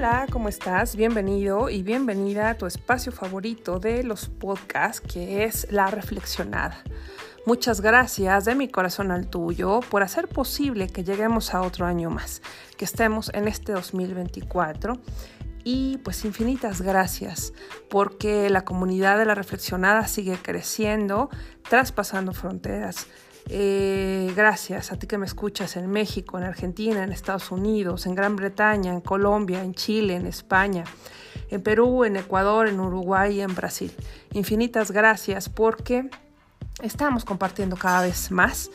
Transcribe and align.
Hola, 0.00 0.26
¿cómo 0.32 0.48
estás? 0.48 0.96
Bienvenido 0.96 1.68
y 1.68 1.82
bienvenida 1.82 2.48
a 2.48 2.54
tu 2.54 2.64
espacio 2.64 3.12
favorito 3.12 3.78
de 3.78 4.02
los 4.02 4.30
podcasts, 4.30 5.02
que 5.02 5.44
es 5.44 5.70
La 5.70 5.88
Reflexionada. 5.88 6.82
Muchas 7.44 7.82
gracias 7.82 8.46
de 8.46 8.54
mi 8.54 8.68
corazón 8.68 9.10
al 9.10 9.28
tuyo 9.28 9.80
por 9.90 10.02
hacer 10.02 10.26
posible 10.26 10.88
que 10.88 11.04
lleguemos 11.04 11.52
a 11.52 11.60
otro 11.60 11.84
año 11.84 12.08
más, 12.08 12.40
que 12.78 12.86
estemos 12.86 13.30
en 13.34 13.46
este 13.46 13.72
2024 13.72 14.94
y 15.64 15.98
pues 15.98 16.24
infinitas 16.24 16.80
gracias 16.80 17.52
porque 17.90 18.48
la 18.48 18.64
comunidad 18.64 19.18
de 19.18 19.26
la 19.26 19.34
reflexionada 19.34 20.06
sigue 20.06 20.38
creciendo, 20.40 21.28
traspasando 21.68 22.32
fronteras. 22.32 23.06
Eh, 23.52 24.32
gracias 24.36 24.92
a 24.92 24.96
ti 24.96 25.08
que 25.08 25.18
me 25.18 25.26
escuchas 25.26 25.76
en 25.76 25.90
México, 25.90 26.38
en 26.38 26.44
Argentina, 26.44 27.02
en 27.02 27.10
Estados 27.10 27.50
Unidos, 27.50 28.06
en 28.06 28.14
Gran 28.14 28.36
Bretaña, 28.36 28.92
en 28.92 29.00
Colombia, 29.00 29.64
en 29.64 29.74
Chile, 29.74 30.14
en 30.14 30.26
España, 30.26 30.84
en 31.48 31.60
Perú, 31.60 32.04
en 32.04 32.14
Ecuador, 32.14 32.68
en 32.68 32.78
Uruguay 32.78 33.38
y 33.38 33.40
en 33.40 33.52
Brasil. 33.56 33.92
Infinitas 34.34 34.92
gracias 34.92 35.48
porque 35.48 36.08
estamos 36.80 37.24
compartiendo 37.24 37.74
cada 37.74 38.02
vez 38.02 38.30
más 38.30 38.70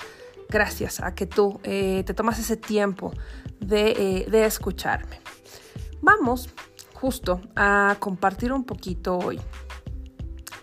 gracias 0.50 1.00
a 1.00 1.16
que 1.16 1.26
tú 1.26 1.62
eh, 1.64 2.04
te 2.06 2.14
tomas 2.14 2.38
ese 2.38 2.58
tiempo 2.58 3.14
de, 3.62 3.92
eh, 3.92 4.30
de 4.30 4.46
escucharme. 4.46 5.22
Vamos 6.02 6.50
justo 6.94 7.40
a 7.56 7.96
compartir 8.00 8.52
un 8.52 8.66
poquito 8.66 9.18
hoy 9.18 9.40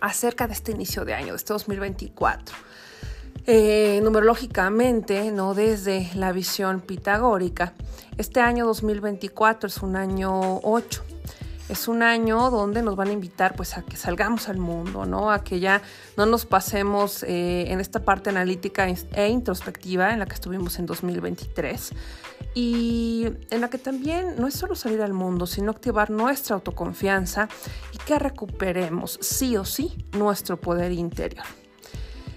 acerca 0.01 0.45
de 0.45 0.53
este 0.53 0.71
inicio 0.71 1.03
de 1.03 1.15
año, 1.15 1.33
de 1.33 1.37
este 1.37 1.53
2024. 1.53 2.72
Eh, 3.45 3.99
numerológicamente, 4.01 5.29
no 5.31 5.53
desde 5.53 6.09
la 6.15 6.31
visión 6.31 6.79
pitagórica, 6.79 7.73
este 8.17 8.39
año 8.39 8.65
2024 8.65 9.67
es 9.67 9.77
un 9.79 9.97
año 9.97 10.59
8. 10.63 11.03
Es 11.67 11.87
un 11.87 12.03
año 12.03 12.51
donde 12.51 12.81
nos 12.81 12.95
van 12.95 13.07
a 13.07 13.11
invitar 13.11 13.55
pues 13.55 13.77
a 13.77 13.81
que 13.81 13.97
salgamos 13.97 14.47
al 14.47 14.57
mundo, 14.57 15.05
¿no? 15.05 15.31
A 15.31 15.43
que 15.43 15.59
ya 15.59 15.81
no 16.17 16.25
nos 16.25 16.45
pasemos 16.45 17.23
eh, 17.23 17.71
en 17.71 17.79
esta 17.79 18.03
parte 18.03 18.29
analítica 18.29 18.87
e 18.87 19.27
introspectiva 19.29 20.13
en 20.13 20.19
la 20.19 20.25
que 20.25 20.35
estuvimos 20.35 20.77
en 20.79 20.85
2023 20.85 21.91
y 22.53 23.27
en 23.49 23.61
la 23.61 23.69
que 23.69 23.77
también 23.77 24.35
no 24.37 24.47
es 24.47 24.53
solo 24.53 24.75
salir 24.75 25.01
al 25.01 25.13
mundo, 25.13 25.47
sino 25.47 25.71
activar 25.71 26.11
nuestra 26.11 26.55
autoconfianza 26.55 27.49
y 27.93 27.97
que 27.97 28.19
recuperemos 28.19 29.17
sí 29.21 29.57
o 29.57 29.65
sí 29.65 30.05
nuestro 30.11 30.59
poder 30.59 30.91
interior. 30.91 31.62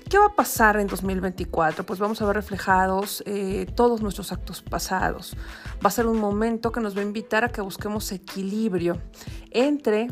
¿Qué 0.08 0.18
va 0.18 0.26
a 0.26 0.34
pasar 0.34 0.76
en 0.76 0.86
2024? 0.86 1.84
Pues 1.84 1.98
vamos 1.98 2.22
a 2.22 2.26
ver 2.26 2.36
reflejados 2.36 3.24
eh, 3.26 3.66
todos 3.74 4.02
nuestros 4.02 4.30
actos 4.30 4.62
pasados. 4.62 5.36
Va 5.84 5.88
a 5.88 5.90
ser 5.90 6.06
un 6.06 6.20
momento 6.20 6.70
que 6.70 6.80
nos 6.80 6.96
va 6.96 7.00
a 7.00 7.04
invitar 7.04 7.42
a 7.42 7.48
que 7.48 7.60
busquemos 7.60 8.12
equilibrio 8.12 9.02
entre 9.50 10.06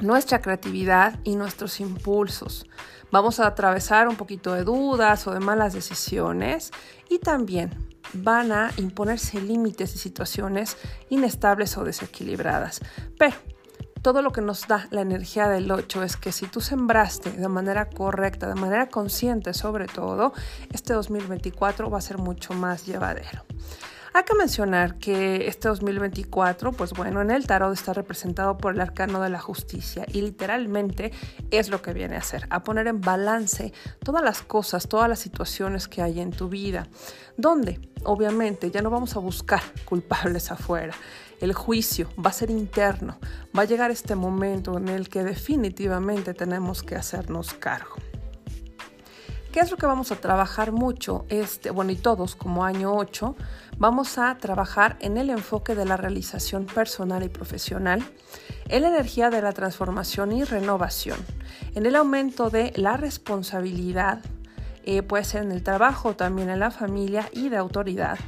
nuestra 0.00 0.40
creatividad 0.40 1.20
y 1.22 1.36
nuestros 1.36 1.78
impulsos. 1.78 2.66
Vamos 3.12 3.38
a 3.38 3.46
atravesar 3.46 4.08
un 4.08 4.16
poquito 4.16 4.52
de 4.52 4.64
dudas 4.64 5.24
o 5.28 5.32
de 5.32 5.38
malas 5.38 5.74
decisiones 5.74 6.72
y 7.08 7.20
también 7.20 7.70
van 8.12 8.50
a 8.50 8.72
imponerse 8.78 9.40
límites 9.40 9.94
y 9.94 9.98
situaciones 9.98 10.76
inestables 11.08 11.76
o 11.78 11.84
desequilibradas. 11.84 12.80
Pero 13.16 13.36
todo 14.02 14.22
lo 14.22 14.32
que 14.32 14.40
nos 14.40 14.66
da 14.66 14.86
la 14.90 15.02
energía 15.02 15.48
del 15.48 15.70
8 15.70 16.02
es 16.02 16.16
que 16.16 16.32
si 16.32 16.46
tú 16.46 16.60
sembraste 16.60 17.30
de 17.30 17.48
manera 17.48 17.88
correcta, 17.88 18.48
de 18.48 18.54
manera 18.54 18.88
consciente 18.88 19.52
sobre 19.54 19.86
todo, 19.86 20.32
este 20.72 20.92
2024 20.94 21.90
va 21.90 21.98
a 21.98 22.02
ser 22.02 22.18
mucho 22.18 22.54
más 22.54 22.86
llevadero. 22.86 23.44
Hay 24.12 24.24
que 24.24 24.34
mencionar 24.34 24.96
que 24.96 25.46
este 25.46 25.68
2024, 25.68 26.72
pues 26.72 26.92
bueno, 26.94 27.22
en 27.22 27.30
el 27.30 27.46
tarot 27.46 27.72
está 27.72 27.92
representado 27.92 28.58
por 28.58 28.74
el 28.74 28.80
arcano 28.80 29.20
de 29.20 29.28
la 29.28 29.38
justicia 29.38 30.04
y 30.08 30.22
literalmente 30.22 31.12
es 31.52 31.68
lo 31.68 31.80
que 31.80 31.92
viene 31.92 32.16
a 32.16 32.18
hacer, 32.18 32.44
a 32.50 32.64
poner 32.64 32.88
en 32.88 33.00
balance 33.00 33.72
todas 34.02 34.24
las 34.24 34.42
cosas, 34.42 34.88
todas 34.88 35.08
las 35.08 35.20
situaciones 35.20 35.86
que 35.86 36.02
hay 36.02 36.18
en 36.18 36.32
tu 36.32 36.48
vida, 36.48 36.88
donde 37.36 37.78
obviamente 38.02 38.72
ya 38.72 38.82
no 38.82 38.90
vamos 38.90 39.14
a 39.14 39.20
buscar 39.20 39.62
culpables 39.84 40.50
afuera. 40.50 40.94
El 41.40 41.54
juicio 41.54 42.08
va 42.24 42.30
a 42.30 42.34
ser 42.34 42.50
interno, 42.50 43.18
va 43.56 43.62
a 43.62 43.66
llegar 43.66 43.90
este 43.90 44.14
momento 44.14 44.76
en 44.76 44.88
el 44.88 45.08
que 45.08 45.24
definitivamente 45.24 46.34
tenemos 46.34 46.82
que 46.82 46.96
hacernos 46.96 47.54
cargo. 47.54 47.96
¿Qué 49.52 49.58
es 49.58 49.70
lo 49.72 49.76
que 49.76 49.86
vamos 49.86 50.12
a 50.12 50.16
trabajar 50.16 50.70
mucho? 50.70 51.24
Este, 51.28 51.70
bueno, 51.70 51.90
y 51.90 51.96
todos 51.96 52.36
como 52.36 52.64
año 52.64 52.94
8, 52.94 53.34
vamos 53.78 54.16
a 54.16 54.38
trabajar 54.38 54.96
en 55.00 55.16
el 55.16 55.28
enfoque 55.28 55.74
de 55.74 55.86
la 55.86 55.96
realización 55.96 56.66
personal 56.66 57.24
y 57.24 57.28
profesional, 57.28 58.00
en 58.68 58.82
la 58.82 58.88
energía 58.88 59.28
de 59.28 59.42
la 59.42 59.52
transformación 59.52 60.30
y 60.30 60.44
renovación, 60.44 61.18
en 61.74 61.84
el 61.84 61.96
aumento 61.96 62.48
de 62.50 62.72
la 62.76 62.96
responsabilidad, 62.96 64.20
eh, 64.84 65.02
puede 65.02 65.24
ser 65.24 65.42
en 65.42 65.52
el 65.52 65.62
trabajo, 65.62 66.14
también 66.14 66.50
en 66.50 66.60
la 66.60 66.70
familia 66.70 67.28
y 67.32 67.48
de 67.48 67.56
autoridad, 67.56 68.18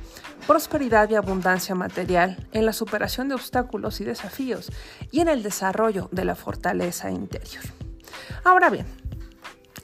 prosperidad 0.47 1.09
y 1.11 1.15
abundancia 1.15 1.75
material, 1.75 2.49
en 2.53 2.67
la 2.67 2.73
superación 2.73 3.29
de 3.29 3.35
obstáculos 3.35 4.01
y 4.01 4.05
desafíos 4.05 4.71
y 5.11 5.21
en 5.21 5.29
el 5.29 5.43
desarrollo 5.43 6.09
de 6.13 6.25
la 6.25 6.35
fortaleza 6.35 7.11
interior. 7.11 7.63
Ahora 8.45 8.71
bien, 8.71 8.87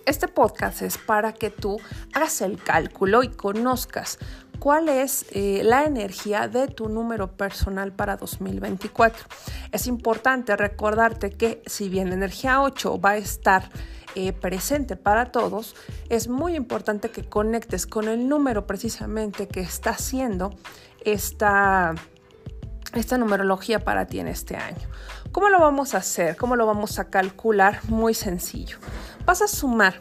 este 0.07 0.27
podcast 0.27 0.83
es 0.83 0.97
para 0.99 1.33
que 1.33 1.51
tú 1.51 1.79
hagas 2.15 2.41
el 2.41 2.63
cálculo 2.63 3.23
y 3.23 3.29
conozcas 3.29 4.19
cuál 4.59 4.89
es 4.89 5.27
eh, 5.31 5.61
la 5.65 5.85
energía 5.85 6.49
de 6.49 6.67
tu 6.69 6.89
número 6.89 7.37
personal 7.37 7.93
para 7.93 8.17
2024. 8.17 9.27
Es 9.73 9.87
importante 9.87 10.57
recordarte 10.57 11.31
que 11.31 11.63
si 11.67 11.89
bien 11.89 12.09
la 12.09 12.15
energía 12.15 12.63
8 12.63 13.01
va 13.01 13.11
a 13.11 13.17
estar 13.19 13.71
eh, 14.15 14.33
presente 14.33 14.97
para 14.97 15.33
todos, 15.33 15.77
es 16.09 16.29
muy 16.29 16.57
importante 16.57 17.11
que 17.11 17.25
conectes 17.25 17.87
con 17.87 18.09
el 18.09 18.29
número 18.29 18.67
precisamente 18.67 19.49
que 19.49 19.61
está 19.61 19.91
haciendo 19.91 20.55
esta, 21.05 21.95
esta 22.95 23.19
numerología 23.19 23.81
para 23.81 24.07
ti 24.07 24.21
en 24.21 24.29
este 24.29 24.57
año. 24.57 24.89
¿Cómo 25.33 25.51
lo 25.51 25.61
vamos 25.61 25.95
a 25.95 25.99
hacer? 25.99 26.37
¿Cómo 26.37 26.57
lo 26.57 26.67
vamos 26.67 26.99
a 26.99 27.11
calcular? 27.11 27.81
Muy 27.89 28.15
sencillo. 28.15 28.79
Vas 29.27 29.43
a 29.43 29.49
sumar 29.49 30.01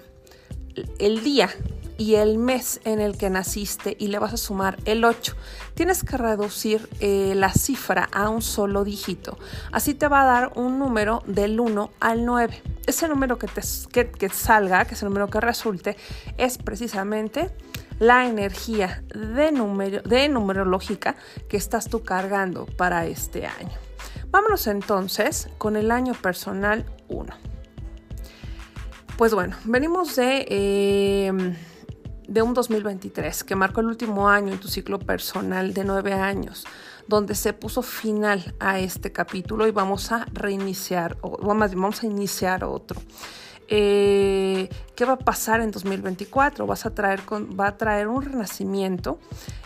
el 0.99 1.23
día 1.23 1.49
y 1.97 2.15
el 2.15 2.37
mes 2.37 2.79
en 2.83 2.99
el 2.99 3.17
que 3.17 3.29
naciste 3.29 3.95
y 3.99 4.07
le 4.07 4.19
vas 4.19 4.33
a 4.33 4.37
sumar 4.37 4.77
el 4.85 5.03
8. 5.03 5.35
Tienes 5.73 6.03
que 6.03 6.17
reducir 6.17 6.89
eh, 6.99 7.33
la 7.35 7.51
cifra 7.51 8.07
a 8.11 8.29
un 8.29 8.41
solo 8.41 8.83
dígito. 8.83 9.37
Así 9.71 9.93
te 9.93 10.07
va 10.07 10.21
a 10.21 10.25
dar 10.25 10.51
un 10.55 10.79
número 10.79 11.23
del 11.25 11.59
1 11.59 11.91
al 11.99 12.25
9. 12.25 12.61
Ese 12.85 13.07
número 13.07 13.37
que, 13.37 13.47
te, 13.47 13.61
que, 14.09 14.29
salga, 14.29 14.85
que 14.85 14.93
es 14.93 15.01
el 15.01 15.09
número 15.09 15.29
que 15.29 15.41
resulte, 15.41 15.97
es 16.37 16.57
precisamente 16.57 17.49
la 17.99 18.27
energía 18.27 19.03
de, 19.13 19.51
número, 19.51 20.01
de 20.03 20.29
numerológica 20.29 21.15
que 21.49 21.57
estás 21.57 21.89
tú 21.89 22.03
cargando 22.03 22.65
para 22.65 23.05
este 23.07 23.45
año. 23.45 23.77
Vámonos 24.29 24.67
entonces 24.67 25.49
con 25.57 25.75
el 25.75 25.89
año 25.89 26.13
personal 26.13 26.85
1. 27.07 27.33
Pues 29.17 29.33
bueno, 29.33 29.55
venimos 29.63 30.15
de, 30.15 30.45
em, 31.27 31.55
de 32.27 32.41
un 32.41 32.53
2023 32.53 33.43
que 33.43 33.55
marcó 33.55 33.81
el 33.81 33.87
último 33.87 34.29
año 34.29 34.53
en 34.53 34.59
tu 34.59 34.67
ciclo 34.67 34.99
personal 34.99 35.73
de 35.73 35.83
nueve 35.83 36.13
años, 36.13 36.65
donde 37.07 37.35
se 37.35 37.53
puso 37.53 37.81
final 37.81 38.55
a 38.59 38.79
este 38.79 39.11
capítulo 39.11 39.67
y 39.67 39.71
vamos 39.71 40.11
a 40.11 40.25
reiniciar, 40.33 41.17
o 41.21 41.37
vamos 41.37 42.03
a 42.03 42.05
iniciar 42.05 42.63
otro. 42.63 43.01
Eh, 43.69 44.69
¿Qué 44.95 45.05
va 45.05 45.13
a 45.13 45.17
pasar 45.17 45.61
en 45.61 45.71
2024? 45.71 46.65
Vas 46.65 46.85
a 46.85 46.93
traer 46.93 47.21
va 47.31 47.67
a 47.67 47.77
traer 47.77 48.07
un 48.07 48.23
renacimiento. 48.23 49.19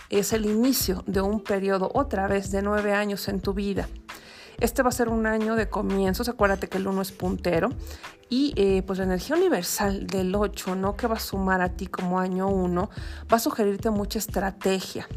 Es 0.09 0.33
el 0.33 0.45
inicio 0.45 1.03
de 1.07 1.21
un 1.21 1.41
periodo 1.41 1.89
otra 1.93 2.27
vez 2.27 2.51
de 2.51 2.61
nueve 2.61 2.93
años 2.93 3.27
en 3.27 3.39
tu 3.39 3.53
vida. 3.53 3.87
Este 4.61 4.83
va 4.83 4.89
a 4.89 4.91
ser 4.91 5.09
un 5.09 5.25
año 5.25 5.55
de 5.55 5.69
comienzos, 5.69 6.29
acuérdate 6.29 6.69
que 6.69 6.77
el 6.77 6.85
1 6.85 7.01
es 7.01 7.11
puntero 7.11 7.69
y 8.29 8.53
eh, 8.55 8.83
pues 8.85 8.99
la 8.99 9.05
energía 9.05 9.35
universal 9.35 10.05
del 10.05 10.35
8, 10.35 10.75
¿no? 10.75 10.95
Que 10.95 11.07
va 11.07 11.15
a 11.15 11.19
sumar 11.19 11.61
a 11.61 11.69
ti 11.69 11.87
como 11.87 12.19
año 12.19 12.47
1, 12.47 12.89
va 13.31 13.37
a 13.37 13.39
sugerirte 13.39 13.89
mucha 13.89 14.19
estrategia. 14.19 15.07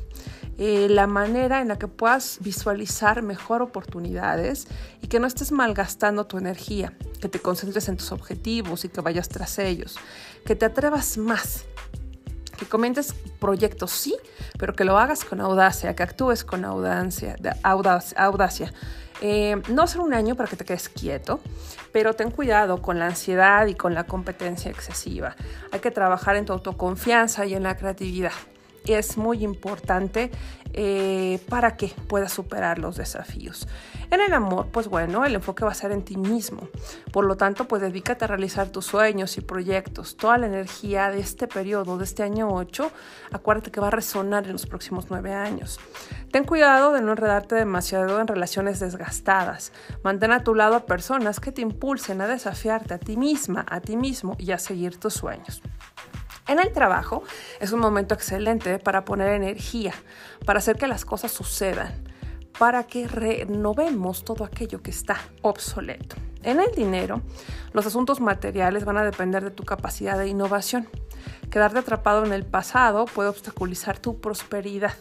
Eh, 0.57 0.89
la 0.89 1.07
manera 1.07 1.61
en 1.61 1.69
la 1.69 1.79
que 1.79 1.89
puedas 1.89 2.39
visualizar 2.41 3.21
mejor 3.21 3.61
oportunidades 3.61 4.67
y 5.03 5.09
que 5.09 5.21
no 5.21 5.27
estés 5.27 5.53
malgastando 5.53 6.27
tu 6.27 6.39
energía, 6.39 6.97
que 7.21 7.29
te 7.29 7.39
concentres 7.39 7.91
en 7.91 7.99
tus 7.99 8.13
objetivos 8.13 8.87
y 8.87 8.89
que 8.89 9.03
vayas 9.03 9.29
tras 9.29 9.59
ellos, 9.59 9.97
que 10.47 10.57
te 10.57 10.65
atrevas 10.65 11.19
más, 11.19 11.67
que 12.57 12.65
comentes 12.65 13.13
proyectos, 13.41 13.91
sí, 13.91 14.17
pero 14.59 14.73
que 14.73 14.85
lo 14.85 14.97
hagas 14.97 15.23
con 15.23 15.43
audacia, 15.43 15.95
que 15.95 16.03
actúes 16.03 16.45
con 16.45 16.65
audacia, 16.65 17.37
audacia 17.63 18.73
eh, 19.21 19.61
no 19.69 19.87
ser 19.87 20.01
un 20.01 20.15
año 20.15 20.35
para 20.35 20.49
que 20.49 20.57
te 20.57 20.65
quedes 20.65 20.89
quieto, 20.89 21.41
pero 21.93 22.15
ten 22.15 22.31
cuidado 22.31 22.83
con 22.83 22.99
la 22.99 23.07
ansiedad 23.07 23.67
y 23.67 23.75
con 23.75 23.95
la 23.95 24.05
competencia 24.05 24.71
excesiva. 24.71 25.37
Hay 25.73 25.81
que 25.81 25.91
trabajar 25.91 26.37
en 26.37 26.45
tu 26.45 26.53
autoconfianza 26.53 27.47
y 27.47 27.55
en 27.55 27.63
la 27.63 27.77
creatividad. 27.77 28.33
es 28.87 29.17
muy 29.17 29.43
importante 29.43 30.31
eh, 30.75 31.39
para 31.49 31.77
que 31.77 31.93
puedas 32.09 32.33
superar 32.33 32.79
los 32.79 32.97
desafíos. 32.97 33.69
En 34.11 34.21
el 34.21 34.33
amor, 34.33 34.67
pues 34.73 34.89
bueno, 34.89 35.25
el 35.25 35.37
enfoque 35.37 35.65
va 35.65 35.71
a 35.71 35.75
ser 35.75 35.93
en 35.93 36.03
ti 36.03 36.17
mismo. 36.17 36.69
Por 37.13 37.25
lo 37.25 37.37
tanto, 37.37 37.67
pues 37.67 37.81
dedícate 37.81 38.25
a 38.25 38.29
realizar 38.29 38.69
tus 38.71 38.87
sueños 38.87 39.39
y 39.39 39.41
proyectos. 39.41 40.17
Toda 40.17 40.37
la 40.37 40.47
energía 40.47 41.11
de 41.11 41.21
este 41.21 41.47
periodo, 41.47 41.97
de 41.97 42.05
este 42.05 42.25
año 42.25 42.49
8, 42.53 42.91
acuérdate 43.33 43.71
que 43.71 43.81
va 43.81 43.87
a 43.87 43.91
resonar 43.91 44.47
en 44.47 44.53
los 44.53 44.67
próximos 44.67 45.07
9 45.11 45.33
años. 45.33 45.79
Ten 46.35 46.43
cuidado 46.43 46.91
de 46.91 47.01
no 47.01 47.13
enredarte 47.13 47.55
demasiado 47.55 48.21
en 48.21 48.27
relaciones 48.27 48.81
desgastadas. 48.81 49.71
Mantén 50.03 50.33
a 50.33 50.43
tu 50.43 50.57
lado 50.57 50.75
a 50.75 50.85
personas 50.85 51.39
que 51.39 51.53
te 51.53 51.63
impulsen 51.63 52.21
a 52.21 52.27
desafiarte 52.27 52.93
a 52.93 52.99
ti 52.99 53.17
misma, 53.17 53.65
a 53.69 53.81
ti 53.81 53.97
mismo 53.97 54.35
y 54.37 54.51
a 54.51 54.59
seguir 54.59 54.99
tus 54.99 55.15
sueños. 55.15 55.63
En 56.49 56.59
el 56.59 56.73
trabajo 56.73 57.23
es 57.61 57.71
un 57.71 57.79
momento 57.79 58.15
excelente 58.15 58.81
para 58.81 59.05
poner 59.05 59.29
energía, 59.29 59.95
para 60.45 60.59
hacer 60.59 60.77
que 60.77 60.89
las 60.89 61.05
cosas 61.05 61.31
sucedan, 61.31 62.03
para 62.59 62.83
que 62.83 63.07
renovemos 63.07 64.25
todo 64.25 64.43
aquello 64.43 64.83
que 64.83 64.91
está 64.91 65.19
obsoleto. 65.43 66.17
En 66.43 66.59
el 66.59 66.73
dinero, 66.73 67.23
los 67.73 67.87
asuntos 67.87 68.19
materiales 68.19 68.85
van 68.85 68.97
a 68.97 69.05
depender 69.05 69.45
de 69.45 69.53
tu 69.53 69.63
capacidad 69.63 70.19
de 70.19 70.27
innovación. 70.27 70.89
Quedarte 71.49 71.79
atrapado 71.79 72.25
en 72.25 72.33
el 72.33 72.45
pasado 72.45 73.05
puede 73.05 73.29
obstaculizar 73.29 74.01
tu 74.01 74.21
prosperidad, 74.21 74.95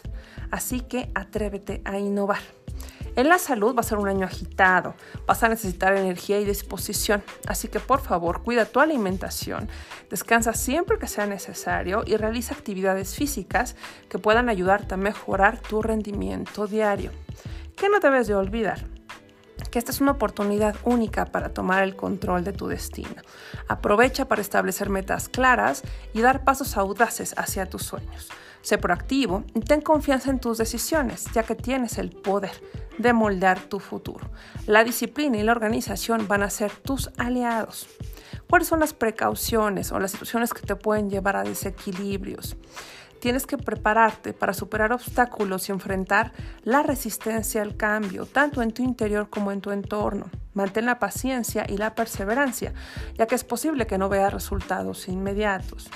así 0.54 0.82
que 0.82 1.10
atrévete 1.16 1.82
a 1.84 1.98
innovar. 1.98 2.38
En 3.16 3.28
la 3.28 3.38
salud 3.38 3.74
va 3.74 3.80
a 3.80 3.82
ser 3.82 3.98
un 3.98 4.06
año 4.06 4.24
agitado, 4.24 4.94
vas 5.26 5.42
a 5.42 5.48
necesitar 5.48 5.96
energía 5.96 6.38
y 6.38 6.44
disposición, 6.44 7.24
así 7.46 7.66
que 7.66 7.80
por 7.80 8.00
favor 8.00 8.42
cuida 8.44 8.64
tu 8.64 8.78
alimentación, 8.78 9.68
descansa 10.10 10.52
siempre 10.52 10.98
que 11.00 11.08
sea 11.08 11.26
necesario 11.26 12.04
y 12.06 12.16
realiza 12.16 12.54
actividades 12.54 13.16
físicas 13.16 13.74
que 14.08 14.18
puedan 14.18 14.48
ayudarte 14.48 14.94
a 14.94 14.96
mejorar 14.96 15.58
tu 15.58 15.82
rendimiento 15.82 16.68
diario. 16.68 17.10
¿Qué 17.76 17.88
no 17.88 17.98
debes 17.98 18.28
de 18.28 18.36
olvidar? 18.36 18.86
que 19.70 19.78
esta 19.80 19.90
es 19.90 20.00
una 20.00 20.12
oportunidad 20.12 20.76
única 20.84 21.24
para 21.26 21.52
tomar 21.52 21.82
el 21.82 21.96
control 21.96 22.44
de 22.44 22.52
tu 22.52 22.68
destino. 22.68 23.22
Aprovecha 23.66 24.28
para 24.28 24.40
establecer 24.40 24.88
metas 24.88 25.28
claras 25.28 25.82
y 26.12 26.20
dar 26.20 26.44
pasos 26.44 26.76
audaces 26.76 27.34
hacia 27.36 27.66
tus 27.66 27.82
sueños. 27.82 28.30
Sé 28.64 28.78
proactivo 28.78 29.44
y 29.54 29.60
ten 29.60 29.82
confianza 29.82 30.30
en 30.30 30.38
tus 30.40 30.56
decisiones, 30.56 31.26
ya 31.34 31.42
que 31.42 31.54
tienes 31.54 31.98
el 31.98 32.08
poder 32.08 32.50
de 32.96 33.12
moldear 33.12 33.60
tu 33.60 33.78
futuro. 33.78 34.30
La 34.66 34.84
disciplina 34.84 35.36
y 35.36 35.42
la 35.42 35.52
organización 35.52 36.26
van 36.26 36.42
a 36.42 36.48
ser 36.48 36.72
tus 36.72 37.10
aliados. 37.18 37.86
¿Cuáles 38.48 38.66
son 38.66 38.80
las 38.80 38.94
precauciones 38.94 39.92
o 39.92 40.00
las 40.00 40.12
situaciones 40.12 40.54
que 40.54 40.66
te 40.66 40.76
pueden 40.76 41.10
llevar 41.10 41.36
a 41.36 41.42
desequilibrios? 41.42 42.56
Tienes 43.20 43.46
que 43.46 43.58
prepararte 43.58 44.32
para 44.32 44.54
superar 44.54 44.94
obstáculos 44.94 45.68
y 45.68 45.72
enfrentar 45.72 46.32
la 46.62 46.82
resistencia 46.82 47.60
al 47.60 47.76
cambio, 47.76 48.24
tanto 48.24 48.62
en 48.62 48.72
tu 48.72 48.82
interior 48.82 49.28
como 49.28 49.52
en 49.52 49.60
tu 49.60 49.72
entorno. 49.72 50.30
Mantén 50.54 50.86
la 50.86 50.98
paciencia 50.98 51.66
y 51.68 51.76
la 51.76 51.94
perseverancia, 51.94 52.72
ya 53.18 53.26
que 53.26 53.34
es 53.34 53.44
posible 53.44 53.86
que 53.86 53.98
no 53.98 54.08
veas 54.08 54.32
resultados 54.32 55.06
inmediatos. 55.08 55.90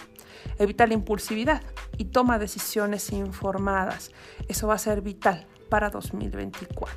Evita 0.59 0.87
la 0.87 0.95
impulsividad 0.95 1.63
y 1.97 2.07
toma 2.07 2.39
decisiones 2.39 3.13
informadas. 3.13 4.13
Eso 4.49 4.67
va 4.67 4.75
a 4.75 4.79
ser 4.79 5.03
vital 5.03 5.47
para 5.69 5.91
2024. 5.91 6.97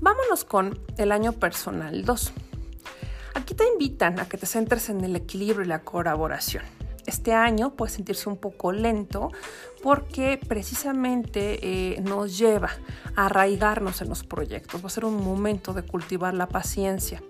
Vámonos 0.00 0.44
con 0.44 0.78
el 0.98 1.12
año 1.12 1.32
personal 1.32 2.04
2. 2.04 2.32
Aquí 3.34 3.54
te 3.54 3.66
invitan 3.66 4.20
a 4.20 4.28
que 4.28 4.36
te 4.36 4.46
centres 4.46 4.88
en 4.88 5.02
el 5.02 5.16
equilibrio 5.16 5.64
y 5.64 5.68
la 5.68 5.82
colaboración. 5.82 6.64
Este 7.06 7.32
año 7.32 7.74
puede 7.74 7.92
sentirse 7.92 8.28
un 8.28 8.36
poco 8.36 8.72
lento 8.72 9.30
porque 9.82 10.40
precisamente 10.48 11.58
eh, 11.62 12.00
nos 12.00 12.38
lleva 12.38 12.70
a 13.14 13.26
arraigarnos 13.26 14.00
en 14.00 14.08
los 14.08 14.24
proyectos. 14.24 14.82
Va 14.82 14.86
a 14.86 14.90
ser 14.90 15.04
un 15.04 15.22
momento 15.22 15.74
de 15.74 15.82
cultivar 15.82 16.32
la 16.34 16.48
paciencia. 16.48 17.22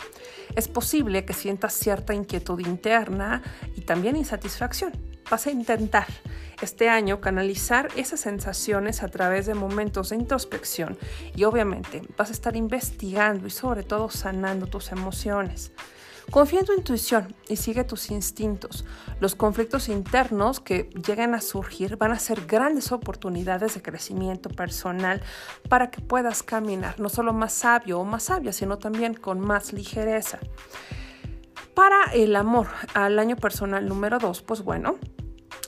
Es 0.54 0.68
posible 0.68 1.24
que 1.24 1.32
sientas 1.32 1.74
cierta 1.74 2.14
inquietud 2.14 2.60
interna 2.60 3.42
y 3.74 3.80
también 3.80 4.16
insatisfacción. 4.16 4.92
Vas 5.28 5.46
a 5.46 5.50
intentar 5.50 6.06
este 6.62 6.88
año 6.88 7.20
canalizar 7.20 7.88
esas 7.96 8.20
sensaciones 8.20 9.02
a 9.02 9.08
través 9.08 9.46
de 9.46 9.54
momentos 9.54 10.10
de 10.10 10.16
introspección 10.16 10.96
y 11.34 11.44
obviamente 11.44 12.02
vas 12.16 12.30
a 12.30 12.32
estar 12.32 12.54
investigando 12.56 13.46
y 13.46 13.50
sobre 13.50 13.82
todo 13.82 14.10
sanando 14.10 14.66
tus 14.66 14.92
emociones. 14.92 15.72
Confía 16.30 16.60
en 16.60 16.66
tu 16.66 16.72
intuición 16.72 17.34
y 17.48 17.56
sigue 17.56 17.84
tus 17.84 18.10
instintos. 18.10 18.84
Los 19.20 19.34
conflictos 19.34 19.88
internos 19.88 20.60
que 20.60 20.90
lleguen 21.06 21.34
a 21.34 21.40
surgir 21.40 21.96
van 21.96 22.12
a 22.12 22.18
ser 22.18 22.46
grandes 22.46 22.92
oportunidades 22.92 23.74
de 23.74 23.82
crecimiento 23.82 24.48
personal 24.48 25.22
para 25.68 25.90
que 25.90 26.00
puedas 26.00 26.42
caminar 26.42 26.98
no 26.98 27.08
solo 27.08 27.32
más 27.32 27.52
sabio 27.52 28.00
o 28.00 28.04
más 28.04 28.24
sabia, 28.24 28.52
sino 28.52 28.78
también 28.78 29.14
con 29.14 29.40
más 29.40 29.72
ligereza. 29.72 30.38
Para 31.74 32.12
el 32.12 32.36
amor 32.36 32.68
al 32.94 33.18
año 33.18 33.36
personal 33.36 33.86
número 33.86 34.18
2, 34.18 34.42
pues 34.42 34.62
bueno, 34.62 34.96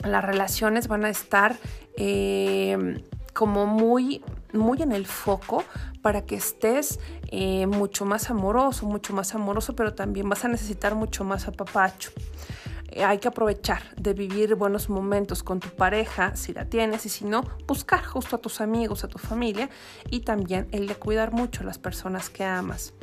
las 0.05 0.25
relaciones 0.25 0.89
van 0.89 1.05
a 1.05 1.11
estar 1.11 1.57
eh, 1.97 3.03
como 3.33 3.67
muy, 3.67 4.23
muy 4.57 4.83
en 4.83 4.93
el 4.93 5.07
foco 5.07 5.65
para 6.03 6.25
que 6.27 6.37
estés 6.37 7.01
eh, 7.29 7.67
mucho 7.67 8.05
más 8.05 8.31
amoroso, 8.31 8.87
mucho 8.87 9.13
más 9.13 9.35
amoroso, 9.35 9.75
pero 9.75 9.95
también 9.95 10.29
vas 10.29 10.45
a 10.45 10.49
necesitar 10.49 10.95
mucho 10.95 11.25
más 11.25 11.49
apapacho. 11.49 12.11
Eh, 12.89 13.05
hay 13.05 13.19
que 13.19 13.29
aprovechar 13.29 13.83
de 13.97 14.15
vivir 14.15 14.55
buenos 14.55 14.89
momentos 14.89 15.43
con 15.43 15.61
tu 15.61 15.69
pareja, 15.69 16.37
si 16.37 16.53
la 16.53 16.65
tienes, 16.65 17.05
y 17.07 17.09
si 17.09 17.25
no, 17.25 17.45
buscar 17.67 18.05
justo 18.05 18.37
a 18.37 18.39
tus 18.39 18.61
amigos, 18.61 19.05
a 19.05 19.09
tu 19.09 19.19
familia, 19.19 19.69
y 20.11 20.21
también 20.21 20.69
el 20.73 20.87
de 20.87 20.95
cuidar 20.95 21.33
mucho 21.33 21.63
a 21.63 21.67
las 21.67 21.79
personas 21.79 22.31
que 22.31 22.45
amas. 22.45 22.95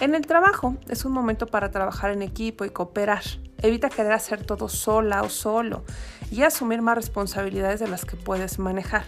En 0.00 0.14
el 0.14 0.26
trabajo 0.26 0.76
es 0.88 1.04
un 1.04 1.12
momento 1.12 1.46
para 1.46 1.70
trabajar 1.70 2.10
en 2.10 2.22
equipo 2.22 2.64
y 2.64 2.70
cooperar. 2.70 3.22
Evita 3.58 3.88
querer 3.88 4.12
hacer 4.12 4.44
todo 4.44 4.68
sola 4.68 5.22
o 5.22 5.28
solo 5.28 5.84
y 6.30 6.42
asumir 6.42 6.82
más 6.82 6.96
responsabilidades 6.96 7.78
de 7.78 7.88
las 7.88 8.04
que 8.04 8.16
puedes 8.16 8.58
manejar. 8.58 9.04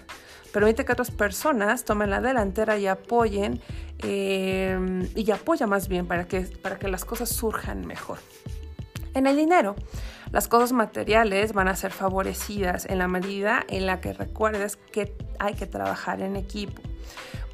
Permite 0.54 0.84
que 0.84 0.92
otras 0.92 1.10
personas 1.10 1.84
tomen 1.84 2.10
la 2.10 2.20
delantera 2.20 2.78
y 2.78 2.86
apoyen 2.86 3.60
eh, 3.98 4.78
y 5.16 5.28
apoya 5.32 5.66
más 5.66 5.88
bien 5.88 6.06
para 6.06 6.28
que, 6.28 6.42
para 6.42 6.78
que 6.78 6.86
las 6.86 7.04
cosas 7.04 7.28
surjan 7.28 7.84
mejor. 7.84 8.20
En 9.14 9.26
el 9.26 9.36
dinero, 9.36 9.74
las 10.30 10.46
cosas 10.46 10.70
materiales 10.70 11.54
van 11.54 11.66
a 11.66 11.74
ser 11.74 11.90
favorecidas 11.90 12.86
en 12.86 12.98
la 12.98 13.08
medida 13.08 13.64
en 13.68 13.86
la 13.86 14.00
que 14.00 14.12
recuerdes 14.12 14.76
que 14.76 15.16
hay 15.40 15.54
que 15.54 15.66
trabajar 15.66 16.22
en 16.22 16.36
equipo. 16.36 16.80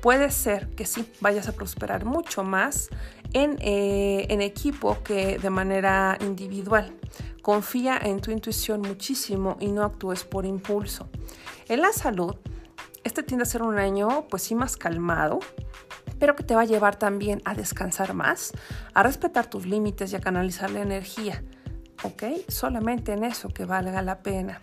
Puede 0.02 0.30
ser 0.30 0.68
que 0.74 0.84
sí 0.84 1.10
vayas 1.22 1.48
a 1.48 1.52
prosperar 1.52 2.04
mucho 2.04 2.44
más 2.44 2.90
en, 3.32 3.56
eh, 3.62 4.26
en 4.28 4.42
equipo 4.42 5.02
que 5.02 5.38
de 5.38 5.48
manera 5.48 6.18
individual. 6.20 6.94
Confía 7.40 7.96
en 7.96 8.20
tu 8.20 8.30
intuición 8.30 8.82
muchísimo 8.82 9.56
y 9.58 9.68
no 9.68 9.84
actúes 9.84 10.24
por 10.24 10.44
impulso. 10.44 11.08
En 11.66 11.80
la 11.80 11.94
salud, 11.94 12.36
este 13.04 13.22
tiende 13.22 13.42
a 13.42 13.46
ser 13.46 13.62
un 13.62 13.78
año 13.78 14.26
pues 14.28 14.42
sí 14.42 14.54
más 14.54 14.76
calmado, 14.76 15.40
pero 16.18 16.36
que 16.36 16.42
te 16.42 16.54
va 16.54 16.62
a 16.62 16.66
llevar 16.66 16.96
también 16.96 17.40
a 17.44 17.54
descansar 17.54 18.14
más, 18.14 18.52
a 18.94 19.02
respetar 19.02 19.48
tus 19.48 19.66
límites 19.66 20.12
y 20.12 20.16
a 20.16 20.20
canalizar 20.20 20.70
la 20.70 20.80
energía. 20.80 21.42
¿Ok? 22.02 22.22
Solamente 22.48 23.12
en 23.12 23.24
eso 23.24 23.48
que 23.48 23.64
valga 23.64 24.02
la 24.02 24.22
pena. 24.22 24.58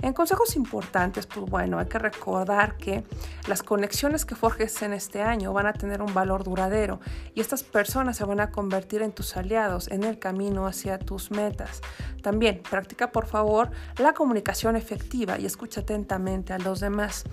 En 0.00 0.12
consejos 0.12 0.54
importantes, 0.54 1.26
pues 1.26 1.50
bueno, 1.50 1.80
hay 1.80 1.86
que 1.86 1.98
recordar 1.98 2.76
que 2.76 3.02
las 3.48 3.64
conexiones 3.64 4.24
que 4.24 4.36
forjes 4.36 4.80
en 4.82 4.92
este 4.92 5.22
año 5.22 5.52
van 5.52 5.66
a 5.66 5.72
tener 5.72 6.02
un 6.02 6.14
valor 6.14 6.44
duradero 6.44 7.00
y 7.34 7.40
estas 7.40 7.64
personas 7.64 8.16
se 8.16 8.24
van 8.24 8.38
a 8.38 8.52
convertir 8.52 9.02
en 9.02 9.10
tus 9.10 9.36
aliados 9.36 9.88
en 9.88 10.04
el 10.04 10.20
camino 10.20 10.68
hacia 10.68 11.00
tus 11.00 11.32
metas. 11.32 11.80
También 12.22 12.62
practica 12.68 13.10
por 13.10 13.26
favor 13.26 13.70
la 13.98 14.12
comunicación 14.12 14.76
efectiva 14.76 15.36
y 15.36 15.46
escucha 15.46 15.80
atentamente 15.80 16.52
a 16.52 16.58
los 16.58 16.78
demás. 16.78 17.24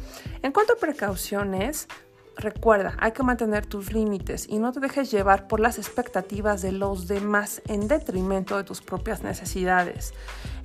En 0.42 0.52
cuanto 0.52 0.74
a 0.74 0.78
precauciones, 0.78 1.88
Recuerda, 2.38 2.98
hay 3.00 3.14
que 3.14 3.24
mantener 3.24 3.66
tus 3.66 3.94
límites 3.94 4.46
y 4.50 4.60
no 4.60 4.74
te 4.74 4.82
dejes 4.82 5.10
llevar 5.10 5.48
por 5.48 5.62
las 5.62 5.78
expectativas 5.78 6.62
de 6.62 6.74
los 6.74 7.08
demás 7.08 7.62
en 7.68 7.88
detrimento 7.88 8.58
de 8.58 8.66
tus 8.66 8.82
propias 8.82 9.24
necesidades. 9.24 10.14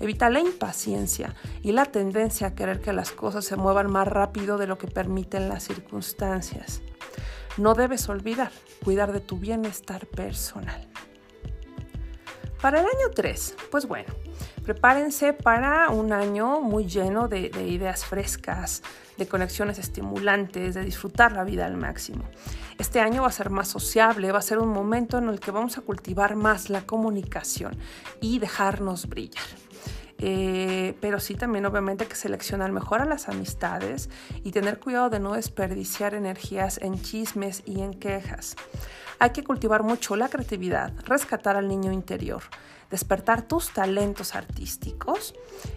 Evita 0.00 0.30
la 0.30 0.40
impaciencia 0.40 1.34
y 1.62 1.70
la 1.70 1.84
tendencia 1.86 2.48
a 2.48 2.54
querer 2.54 2.80
que 2.80 2.92
las 2.92 3.12
cosas 3.12 3.44
se 3.44 3.56
muevan 3.56 3.90
más 3.90 4.08
rápido 4.08 4.58
de 4.58 4.66
lo 4.66 4.78
que 4.78 4.88
permiten 4.88 5.48
las 5.48 5.62
circunstancias. 5.62 6.82
No 7.56 7.74
debes 7.74 8.08
olvidar 8.08 8.50
cuidar 8.82 9.12
de 9.12 9.20
tu 9.20 9.38
bienestar 9.38 10.06
personal. 10.06 10.88
Para 12.60 12.80
el 12.80 12.86
año 12.86 13.10
3, 13.14 13.56
pues 13.70 13.86
bueno, 13.86 14.12
prepárense 14.70 15.32
para 15.32 15.90
un 15.90 16.12
año 16.12 16.60
muy 16.60 16.86
lleno 16.86 17.26
de, 17.26 17.50
de 17.50 17.66
ideas 17.66 18.04
frescas, 18.04 18.84
de 19.18 19.26
conexiones 19.26 19.80
estimulantes, 19.80 20.76
de 20.76 20.84
disfrutar 20.84 21.32
la 21.32 21.42
vida 21.42 21.66
al 21.66 21.76
máximo. 21.76 22.22
Este 22.78 23.00
año 23.00 23.22
va 23.22 23.28
a 23.28 23.32
ser 23.32 23.50
más 23.50 23.66
sociable, 23.66 24.30
va 24.30 24.38
a 24.38 24.42
ser 24.42 24.58
un 24.58 24.68
momento 24.68 25.18
en 25.18 25.28
el 25.28 25.40
que 25.40 25.50
vamos 25.50 25.76
a 25.76 25.80
cultivar 25.80 26.36
más 26.36 26.70
la 26.70 26.82
comunicación 26.82 27.76
y 28.20 28.38
dejarnos 28.38 29.08
brillar. 29.08 29.42
eh, 30.20 30.94
pero 31.00 31.18
sí 31.18 31.34
también 31.34 31.66
obviamente 31.66 32.06
que 32.06 32.14
seleccionar 32.14 32.70
mejor 32.70 33.00
a 33.00 33.06
las 33.06 33.28
amistades 33.28 34.08
y 34.44 34.52
tener 34.52 34.78
cuidado 34.78 35.10
de 35.10 35.18
no 35.18 35.32
desperdiciar 35.32 36.14
energías 36.14 36.78
en 36.78 37.00
chismes 37.02 37.62
y 37.64 37.80
en 37.80 37.94
quejas. 37.94 38.54
Hay 39.18 39.30
que 39.30 39.42
cultivar 39.42 39.82
mucho 39.82 40.16
la 40.16 40.28
creatividad, 40.28 40.92
rescatar 41.06 41.56
al 41.56 41.68
niño 41.68 41.90
interior, 41.90 42.42
despertar 42.90 43.42
tus 43.42 43.72
talentos 43.72 44.34
artísticos 44.34 45.34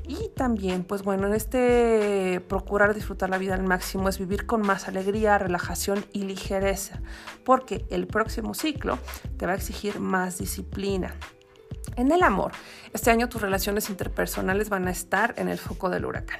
y 0.08 0.30
también, 0.30 0.84
pues 0.84 1.04
bueno, 1.04 1.28
en 1.28 1.34
este 1.34 2.44
procurar 2.48 2.94
disfrutar 2.94 3.30
la 3.30 3.38
vida 3.38 3.54
al 3.54 3.64
máximo 3.64 4.10
es 4.10 4.18
vivir 4.18 4.46
con 4.46 4.62
más 4.62 4.88
alegría, 4.88 5.38
relajación 5.38 6.06
y 6.12 6.24
ligereza, 6.24 7.02
porque 7.46 7.86
el 7.90 8.08
próximo 8.08 8.54
ciclo 8.54 8.98
te 9.38 9.46
va 9.46 9.54
a 9.54 9.56
exigir 9.56 10.00
más 10.00 10.38
disciplina. 10.38 11.16
En 11.96 12.12
el 12.12 12.24
amor, 12.24 12.54
este 12.94 13.12
año 13.12 13.30
tus 13.30 13.42
relaciones 13.42 13.90
interpersonales 13.90 14.70
van 14.70 14.88
a 14.88 14.92
estar 14.92 15.36
en 15.38 15.48
el 15.50 15.60
foco 15.60 15.90
del 15.90 16.06
huracán 16.06 16.40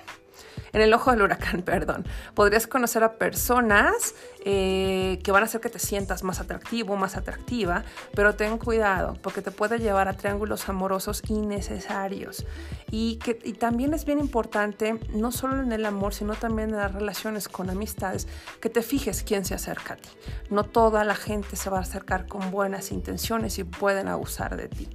en 0.74 0.82
el 0.82 0.94
ojo 0.94 1.12
del 1.12 1.22
huracán, 1.22 1.62
perdón. 1.66 2.06
Podrías 2.34 2.68
conocer 2.68 3.04
a 3.04 3.14
personas 3.14 4.16
eh, 4.44 5.20
que 5.24 5.32
van 5.32 5.44
a 5.44 5.46
hacer 5.46 5.62
que 5.62 5.70
te 5.70 5.80
sientas 5.80 6.24
más 6.24 6.40
atractivo, 6.40 6.98
más 6.98 7.16
atractiva, 7.16 7.84
pero 8.16 8.36
ten 8.36 8.58
cuidado 8.58 9.14
porque 9.22 9.42
te 9.42 9.52
puede 9.52 9.80
llevar 9.80 10.08
a 10.08 10.14
triángulos 10.14 10.68
amorosos 10.68 11.22
innecesarios. 11.28 12.46
Y, 12.92 13.18
que, 13.18 13.40
y 13.44 13.54
también 13.54 13.94
es 13.94 14.06
bien 14.06 14.20
importante, 14.20 15.00
no 15.10 15.32
solo 15.32 15.62
en 15.62 15.72
el 15.72 15.86
amor, 15.86 16.14
sino 16.14 16.34
también 16.34 16.70
en 16.70 16.78
las 16.78 16.92
relaciones 16.92 17.48
con 17.48 17.70
amistades, 17.70 18.28
que 18.60 18.70
te 18.70 18.82
fijes 18.82 19.24
quién 19.24 19.46
se 19.46 19.54
acerca 19.54 19.94
a 19.94 19.98
ti. 19.98 20.10
No 20.50 20.64
toda 20.64 21.04
la 21.04 21.16
gente 21.16 21.56
se 21.56 21.70
va 21.70 21.78
a 21.78 21.82
acercar 21.82 22.28
con 22.28 22.52
buenas 22.52 22.92
intenciones 22.92 23.60
y 23.60 23.64
pueden 23.64 24.08
abusar 24.08 24.58
de 24.58 24.68
ti. 24.68 24.90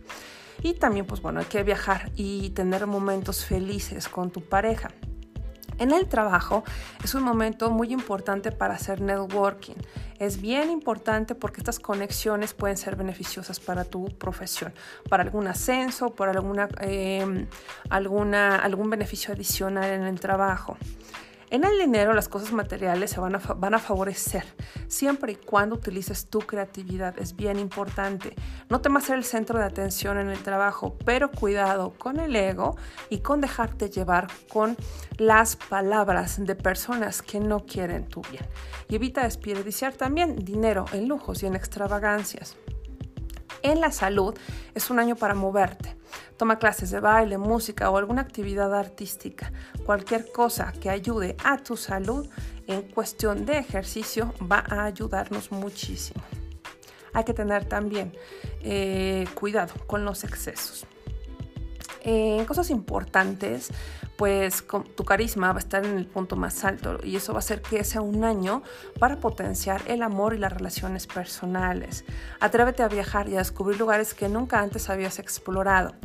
Y 0.63 0.75
también, 0.75 1.07
pues 1.07 1.23
bueno, 1.23 1.41
hay 1.41 1.47
que 1.47 1.63
viajar 1.63 2.11
y 2.17 2.51
tener 2.51 2.87
momentos 2.87 3.45
felices 3.45 4.09
con 4.09 4.31
tu 4.31 4.43
pareja. 4.43 4.91
En 5.79 5.93
el 5.93 6.09
trabajo 6.09 6.65
es 7.05 7.15
un 7.15 7.23
momento 7.23 7.71
muy 7.71 7.93
importante 7.93 8.51
para 8.51 8.75
hacer 8.75 9.01
networking. 9.01 9.77
Es 10.19 10.41
bien 10.41 10.71
importante 10.71 11.37
porque 11.37 11.61
estas 11.61 11.79
conexiones 11.79 12.53
pueden 12.53 12.77
ser 12.77 12.97
beneficiosas 12.97 13.61
para 13.61 13.85
tu 13.85 14.07
profesión, 14.19 14.73
para 15.09 15.23
algún 15.23 15.47
ascenso, 15.47 16.11
por 16.11 16.29
alguna, 16.29 16.69
eh, 16.81 17.47
alguna, 17.91 18.57
algún 18.57 18.91
beneficio 18.91 19.33
adicional 19.33 19.93
en 19.93 20.03
el 20.03 20.19
trabajo. 20.19 20.77
En 21.51 21.65
el 21.65 21.79
dinero 21.79 22.13
las 22.13 22.29
cosas 22.29 22.53
materiales 22.53 23.11
se 23.11 23.21
van 23.21 23.35
a, 23.35 23.79
favorecer 23.79 24.45
siempre 24.87 25.33
y 25.33 25.37
cuando 25.37 25.77
utilices 25.77 26.27
tu 26.27 26.41
creatividad. 26.41 27.19
Es 27.19 27.35
bien 27.37 27.59
importante. 27.59 28.35
No 28.69 28.81
temas 28.81 29.05
ser 29.05 29.17
el 29.17 29.25
centro 29.25 29.59
de 29.59 29.65
atención 29.65 30.19
en 30.19 30.29
el 30.29 30.43
trabajo, 30.43 30.97
pero 31.07 31.31
cuidado 31.31 31.95
con 31.97 32.21
el 32.21 32.37
ego 32.37 32.77
y 33.09 33.21
con 33.21 33.41
dejarte 33.41 33.89
llevar 33.89 34.29
con 34.53 34.77
las 35.17 35.57
palabras 35.57 36.45
de 36.45 36.55
personas 36.55 37.23
que 37.23 37.41
no 37.41 37.65
quieren 37.65 38.07
tu 38.09 38.21
bien. 38.31 38.45
Y 38.89 38.97
evita 38.97 39.23
desperdiciar 39.23 39.95
también 39.95 40.37
dinero 40.37 40.85
en 40.93 41.09
lujos 41.09 41.43
y 41.43 41.47
en 41.47 41.57
extravagancias. 41.57 42.57
En 43.63 43.81
la 43.81 43.91
salud 43.91 44.35
es 44.75 44.91
un 44.91 44.99
año 44.99 45.17
para 45.17 45.35
moverte. 45.35 45.97
Toma 46.37 46.59
clases 46.59 46.91
de 46.91 47.01
baile, 47.01 47.39
música 47.39 47.91
o 47.91 47.97
alguna 47.97 48.23
actividad 48.23 48.75
artística. 48.75 49.53
Cualquier 49.85 50.31
cosa 50.31 50.73
que 50.73 50.91
ayude 50.91 51.37
a 51.45 51.59
tu 51.59 51.77
salud 51.77 52.29
en 52.67 52.83
cuestión 52.83 53.45
de 53.45 53.59
ejercicio 53.59 54.33
va 54.41 54.65
a 54.69 54.85
ayudarnos 54.85 55.51
muchísimo. 55.51 56.23
Hay 57.13 57.25
que 57.25 57.35
tener 57.35 57.65
también 57.65 58.13
eh, 58.63 59.27
cuidado 59.35 59.75
con 59.87 60.05
los 60.05 60.25
excesos. 60.25 60.87
En 62.11 62.47
cosas 62.47 62.71
importantes, 62.71 63.69
pues 64.17 64.65
tu 64.97 65.05
carisma 65.05 65.53
va 65.53 65.57
a 65.57 65.59
estar 65.59 65.85
en 65.85 65.99
el 65.99 66.07
punto 66.07 66.37
más 66.37 66.65
alto 66.65 66.99
y 67.05 67.17
eso 67.17 67.35
va 67.35 67.39
a 67.39 67.41
hacer 67.41 67.61
que 67.61 67.85
sea 67.85 68.01
un 68.01 68.25
año 68.25 68.63
para 68.99 69.21
potenciar 69.21 69.83
el 69.89 70.01
amor 70.01 70.33
y 70.33 70.39
las 70.39 70.55
relaciones 70.55 71.07
personales. 71.07 72.07
Atrévete 72.41 72.83
a 72.83 72.89
viajar 72.89 73.29
y 73.29 73.35
a 73.35 73.41
descubrir 73.41 73.79
lugares 73.79 74.15
que 74.15 74.31
nunca 74.31 74.61
antes 74.61 74.89
habías 74.89 75.19
explorado. 75.19 75.97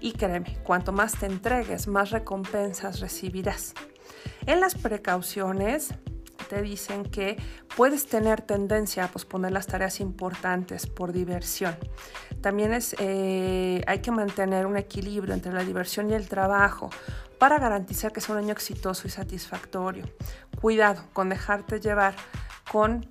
Y 0.00 0.14
créeme, 0.14 0.58
cuanto 0.64 0.90
más 0.90 1.12
te 1.12 1.26
entregues, 1.26 1.86
más 1.86 2.10
recompensas 2.10 2.98
recibirás. 2.98 3.74
En 4.46 4.58
las 4.58 4.74
precauciones, 4.74 5.94
te 6.44 6.62
dicen 6.62 7.04
que 7.04 7.36
puedes 7.76 8.06
tener 8.06 8.42
tendencia 8.42 9.04
a 9.04 9.08
posponer 9.08 9.52
las 9.52 9.66
tareas 9.66 10.00
importantes 10.00 10.86
por 10.86 11.12
diversión. 11.12 11.76
También 12.40 12.72
es, 12.72 12.94
eh, 12.98 13.82
hay 13.86 14.00
que 14.00 14.10
mantener 14.10 14.66
un 14.66 14.76
equilibrio 14.76 15.34
entre 15.34 15.52
la 15.52 15.64
diversión 15.64 16.10
y 16.10 16.14
el 16.14 16.28
trabajo 16.28 16.90
para 17.38 17.58
garantizar 17.58 18.12
que 18.12 18.20
sea 18.20 18.34
un 18.34 18.42
año 18.42 18.52
exitoso 18.52 19.06
y 19.06 19.10
satisfactorio. 19.10 20.04
Cuidado 20.60 21.04
con 21.12 21.28
dejarte 21.28 21.80
llevar 21.80 22.14
con 22.70 23.06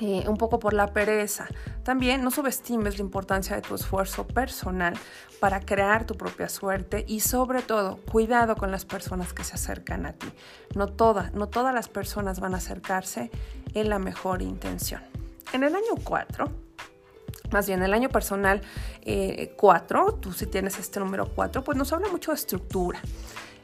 eh, 0.00 0.24
un 0.26 0.36
poco 0.36 0.58
por 0.58 0.74
la 0.74 0.92
pereza. 0.92 1.46
También 1.84 2.24
no 2.24 2.30
subestimes 2.30 2.98
la 2.98 3.02
importancia 3.02 3.54
de 3.54 3.62
tu 3.62 3.74
esfuerzo 3.74 4.26
personal 4.26 4.94
para 5.38 5.60
crear 5.60 6.04
tu 6.04 6.16
propia 6.16 6.48
suerte 6.48 7.04
y 7.06 7.20
sobre 7.20 7.62
todo 7.62 7.98
cuidado 8.10 8.56
con 8.56 8.70
las 8.72 8.84
personas 8.84 9.32
que 9.32 9.44
se 9.44 9.54
acercan 9.54 10.06
a 10.06 10.12
ti. 10.12 10.26
No, 10.74 10.88
todas, 10.88 11.32
no 11.32 11.48
todas 11.48 11.72
las 11.72 11.88
personas 11.88 12.40
van 12.40 12.54
a 12.54 12.56
acercarse 12.56 13.30
en 13.74 13.88
la 13.88 13.98
mejor 13.98 14.42
intención. 14.42 15.02
En 15.52 15.62
el 15.62 15.74
año 15.76 15.94
4, 16.02 16.50
más 17.52 17.68
bien 17.68 17.82
el 17.82 17.94
año 17.94 18.08
personal 18.08 18.62
4, 19.56 20.08
eh, 20.08 20.12
tú 20.20 20.32
si 20.32 20.46
tienes 20.46 20.78
este 20.78 20.98
número 20.98 21.26
4, 21.26 21.62
pues 21.62 21.78
nos 21.78 21.92
habla 21.92 22.08
mucho 22.08 22.32
de 22.32 22.36
estructura. 22.36 23.00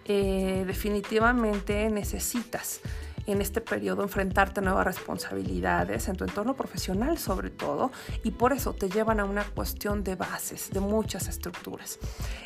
Eh, 0.05 0.65
definitivamente 0.67 1.89
necesitas 1.91 2.81
en 3.27 3.41
este 3.41 3.61
periodo 3.61 4.03
enfrentarte 4.03 4.61
a 4.61 4.63
nuevas 4.63 4.87
responsabilidades 4.87 6.09
en 6.09 6.17
tu 6.17 6.25
entorno 6.25 6.55
profesional 6.55 7.19
sobre 7.19 7.51
todo 7.51 7.91
y 8.25 8.33
por 8.33 8.53
eso 8.53 8.73
te 8.73 8.89
llevan 8.89 9.21
a 9.21 9.25
una 9.25 9.45
cuestión 9.45 10.03
de 10.03 10.17
bases, 10.17 10.71
de 10.71 10.81
muchas 10.81 11.29
estructuras. 11.29 11.99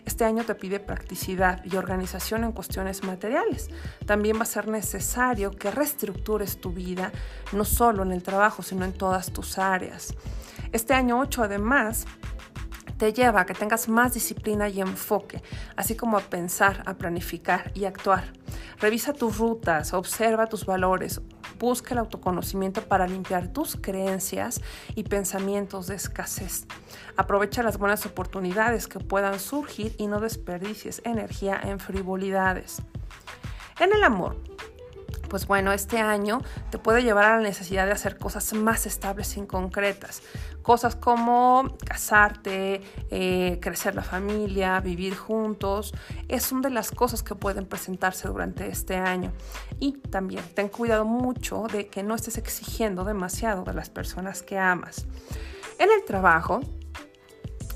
Este 0.05 0.25
año 0.25 0.45
te 0.45 0.55
pide 0.55 0.81
practicidad 0.81 1.65
y 1.65 1.77
organización 1.77 2.45
en 2.45 2.53
cuestiones 2.53 3.05
materiales. 3.05 3.71
También 4.07 4.39
va 4.39 4.43
a 4.43 4.47
ser 4.47 4.69
necesario 4.69 5.51
que 5.51 5.71
reestructures 5.71 6.61
tu 6.61 6.73
vida, 6.73 7.13
no 7.53 7.65
solo 7.65 8.03
en 8.03 8.13
el 8.13 8.23
trabajo, 8.23 8.63
sino 8.63 8.85
en 8.85 8.93
todas 8.93 9.33
tus 9.33 9.59
áreas. 9.59 10.15
Este 10.73 10.95
año 10.95 11.21
8 11.21 11.45
además 11.45 12.07
te 12.99 13.13
lleva 13.13 13.41
a 13.41 13.47
que 13.47 13.55
tengas 13.55 13.89
más 13.89 14.15
disciplina 14.15 14.69
y 14.69 14.81
enfoque, 14.81 15.43
así 15.77 15.97
como 15.97 16.17
a 16.17 16.21
pensar, 16.21 16.83
a 16.87 16.95
planificar 16.95 17.73
y 17.75 17.85
actuar. 17.85 18.25
Revisa 18.79 19.13
tus 19.13 19.39
rutas, 19.39 19.95
observa 19.95 20.47
tus 20.47 20.67
valores, 20.67 21.21
busca 21.59 21.95
el 21.95 21.99
autoconocimiento 21.99 22.83
para 22.83 23.07
limpiar 23.07 23.53
tus 23.53 23.77
creencias 23.77 24.61
y 24.95 25.05
pensamientos 25.05 25.87
de 25.87 25.97
escasez. 25.97 26.67
Aprovecha 27.17 27.63
las 27.63 27.79
buenas 27.79 28.07
oportunidades 28.07 28.87
que 28.87 29.01
puedan 29.01 29.39
surgir 29.41 29.95
y 29.99 30.07
no 30.07 30.21
desperdicies 30.21 31.01
energía 31.05 31.61
en 31.63 31.81
frivolidades. 31.81 32.83
En 33.81 33.93
el 33.93 34.05
amor, 34.05 34.37
pues 35.35 35.49
bueno, 35.49 35.73
este 35.73 35.99
año 35.99 36.43
te 36.71 36.79
puede 36.79 37.03
llevar 37.03 37.25
a 37.25 37.37
la 37.39 37.43
necesidad 37.43 37.87
de 37.87 37.91
hacer 37.91 38.19
cosas 38.19 38.53
más 38.53 38.87
estables 38.87 39.37
y 39.37 39.45
concretas. 39.47 40.23
Cosas 40.63 40.95
como 40.95 41.77
casarte, 41.85 42.81
eh, 43.11 43.59
crecer 43.61 43.97
la 43.97 44.05
familia, 44.05 44.79
vivir 44.79 45.17
juntos. 45.17 45.93
Es 46.29 46.53
una 46.53 46.69
de 46.69 46.71
las 46.71 46.93
cosas 46.93 47.25
que 47.25 47.35
pueden 47.35 47.67
presentarse 47.67 48.29
durante 48.29 48.69
este 48.69 48.95
año. 48.95 49.33
Y 49.81 49.95
también 49.95 50.45
ten 50.55 50.69
cuidado 50.69 51.05
mucho 51.05 51.65
de 51.65 51.89
que 51.89 52.05
no 52.05 52.15
estés 52.15 52.39
exigiendo 52.39 53.03
demasiado 53.03 53.65
de 53.65 53.75
las 53.75 53.91
personas 53.91 54.41
que 54.41 54.57
amas. 54.57 55.05
En 55.81 55.89
el 55.91 56.05
trabajo, 56.05 56.61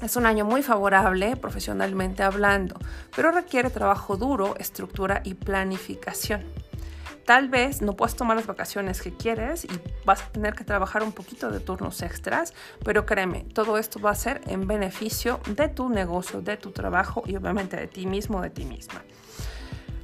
es 0.00 0.15
un 0.15 0.27
año 0.27 0.45
muy 0.45 0.62
favorable 0.62 1.35
profesionalmente 1.35 2.23
hablando, 2.23 2.79
pero 3.17 3.33
requiere 3.33 3.69
trabajo 3.69 4.17
duro, 4.17 4.55
estructura 4.59 5.23
y 5.25 5.35
planificación. 5.35 6.68
Tal 7.29 7.51
vez 7.51 7.83
no 7.83 7.93
puedas 7.93 8.17
tomar 8.17 8.39
las 8.39 8.47
vacaciones 8.47 9.03
que 9.03 9.13
quieres 9.13 9.67
y 9.67 9.69
vas 10.07 10.23
a 10.23 10.29
tener 10.33 10.55
que 10.55 10.65
trabajar 10.65 11.03
un 11.03 11.13
poquito 11.13 11.51
de 11.51 11.61
turnos 11.61 12.01
extras, 12.01 12.55
pero 12.83 13.05
créeme, 13.05 13.45
todo 13.53 13.77
esto 13.77 14.01
va 14.01 14.13
a 14.13 14.15
ser 14.15 14.41
en 14.47 14.67
beneficio 14.67 15.39
de 15.47 15.69
tu 15.69 15.91
negocio, 15.91 16.41
de 16.41 16.57
tu 16.57 16.71
trabajo 16.71 17.23
y 17.27 17.37
obviamente 17.37 17.77
de 17.77 17.87
ti 17.87 18.07
mismo, 18.07 18.41
de 18.41 18.49
ti 18.49 18.65
misma. 18.65 19.03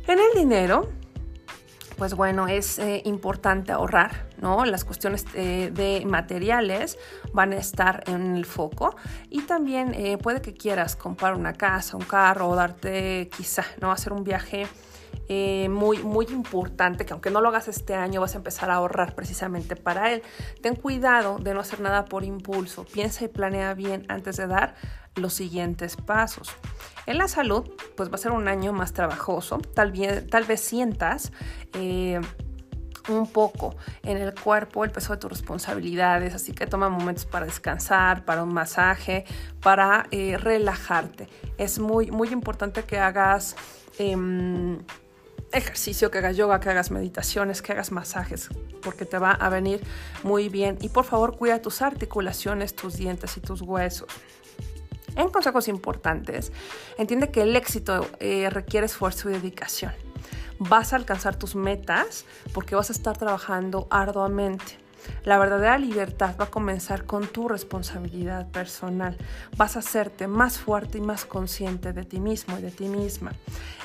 En 0.07 0.19
el 0.19 0.39
dinero, 0.39 0.93
pues 1.97 2.13
bueno, 2.13 2.47
es 2.47 2.79
eh, 2.79 3.01
importante 3.07 3.73
ahorrar, 3.73 4.29
¿no? 4.43 4.67
Las 4.67 4.85
cuestiones 4.85 5.25
eh, 5.33 5.71
de 5.73 6.05
materiales 6.05 6.99
van 7.33 7.55
a 7.55 7.57
estar 7.57 8.05
en 8.07 8.37
el 8.37 8.45
foco 8.45 8.97
y 9.31 9.41
también 9.41 9.95
eh, 9.95 10.19
puede 10.19 10.43
que 10.43 10.53
quieras 10.53 10.95
comprar 10.95 11.37
una 11.37 11.55
casa, 11.55 11.97
un 11.97 12.05
carro 12.05 12.51
o 12.51 12.55
darte 12.55 13.31
quizá, 13.35 13.65
¿no? 13.81 13.91
Hacer 13.93 14.13
un 14.13 14.25
viaje 14.25 14.67
eh, 15.29 15.69
muy, 15.69 16.03
muy 16.03 16.27
importante, 16.27 17.07
que 17.07 17.13
aunque 17.13 17.31
no 17.31 17.41
lo 17.41 17.49
hagas 17.49 17.69
este 17.69 17.95
año, 17.95 18.21
vas 18.21 18.35
a 18.35 18.39
empezar 18.39 18.71
a 18.71 18.75
ahorrar 18.75 19.15
precisamente 19.15 19.77
para 19.77 20.13
él. 20.13 20.23
Ten 20.63 20.77
cuidado 20.77 21.39
de 21.39 21.55
no 21.55 21.61
hacer 21.61 21.81
nada 21.81 22.05
por 22.05 22.25
impulso. 22.25 22.85
Piensa 22.85 23.25
y 23.25 23.29
planea 23.29 23.75
bien 23.75 24.05
antes 24.09 24.37
de 24.37 24.47
dar 24.47 24.75
los 25.17 25.33
siguientes 25.33 25.97
pasos. 25.97 26.51
En 27.07 27.19
la 27.19 27.29
salud, 27.29 27.71
pues 27.97 28.11
va 28.11 28.15
a 28.15 28.19
ser 28.19 28.33
un 28.33 28.49
año 28.49 28.73
más 28.73 28.93
trabajoso. 28.93 29.59
Tal, 29.59 29.93
tal 30.31 30.45
vez 30.45 30.61
sientas... 30.61 31.33
Eh, 31.75 32.21
un 33.09 33.27
poco 33.27 33.77
en 34.03 34.17
el 34.17 34.35
cuerpo 34.35 34.85
el 34.85 34.91
peso 34.91 35.13
de 35.13 35.19
tus 35.19 35.31
responsabilidades, 35.31 36.35
así 36.35 36.53
que 36.53 36.67
toma 36.67 36.89
momentos 36.89 37.27
para 37.27 37.45
descansar, 37.47 38.25
para 38.25 38.43
un 38.43 38.55
masaje, 38.55 39.25
para 39.61 40.07
eh, 40.11 40.37
relajarte. 40.39 41.29
Es 41.59 41.79
muy, 41.79 42.11
muy 42.11 42.29
importante 42.29 42.85
que 42.85 42.99
hagas 42.99 43.57
em, 43.99 44.79
ejercicio, 45.55 46.11
que 46.11 46.19
hagas 46.19 46.37
yoga, 46.37 46.61
que 46.61 46.71
hagas 46.71 46.91
meditaciones, 46.91 47.63
que 47.63 47.73
hagas 47.73 47.93
masajes, 47.93 48.49
porque 48.83 49.05
te 49.05 49.19
va 49.19 49.33
a 49.33 49.49
venir 49.49 49.81
muy 50.23 50.49
bien. 50.49 50.79
Y 50.81 50.89
por 50.89 51.05
favor, 51.05 51.37
cuida 51.37 51.63
tus 51.63 51.83
articulaciones, 51.83 52.75
tus 52.75 52.97
dientes 52.97 53.37
y 53.37 53.41
tus 53.41 53.63
huesos. 53.63 54.09
En 55.17 55.29
consejos 55.29 55.69
importantes, 55.69 56.53
entiende 56.99 57.31
que 57.31 57.43
el 57.43 57.55
éxito 57.55 58.09
eh, 58.19 58.51
requiere 58.51 58.87
esfuerzo 58.87 59.31
y 59.31 59.35
dedicación. 59.35 59.93
Vas 60.59 60.93
a 60.93 60.97
alcanzar 60.97 61.37
tus 61.37 61.55
metas 61.55 62.25
porque 62.53 62.75
vas 62.75 62.91
a 62.91 62.93
estar 62.93 63.17
trabajando 63.17 63.87
arduamente. 63.91 64.84
La 65.25 65.39
verdadera 65.39 65.79
libertad 65.79 66.35
va 66.39 66.45
a 66.45 66.51
comenzar 66.51 67.05
con 67.05 67.27
tu 67.27 67.49
responsabilidad 67.49 68.51
personal. 68.51 69.17
Vas 69.57 69.77
a 69.77 69.81
hacerte 69.81 70.27
más 70.27 70.59
fuerte 70.59 70.99
y 70.99 71.01
más 71.01 71.25
consciente 71.25 71.93
de 71.93 72.05
ti 72.05 72.21
mismo 72.21 72.59
y 72.59 72.63
de 72.63 72.71
ti 72.71 72.89
misma. 72.89 73.33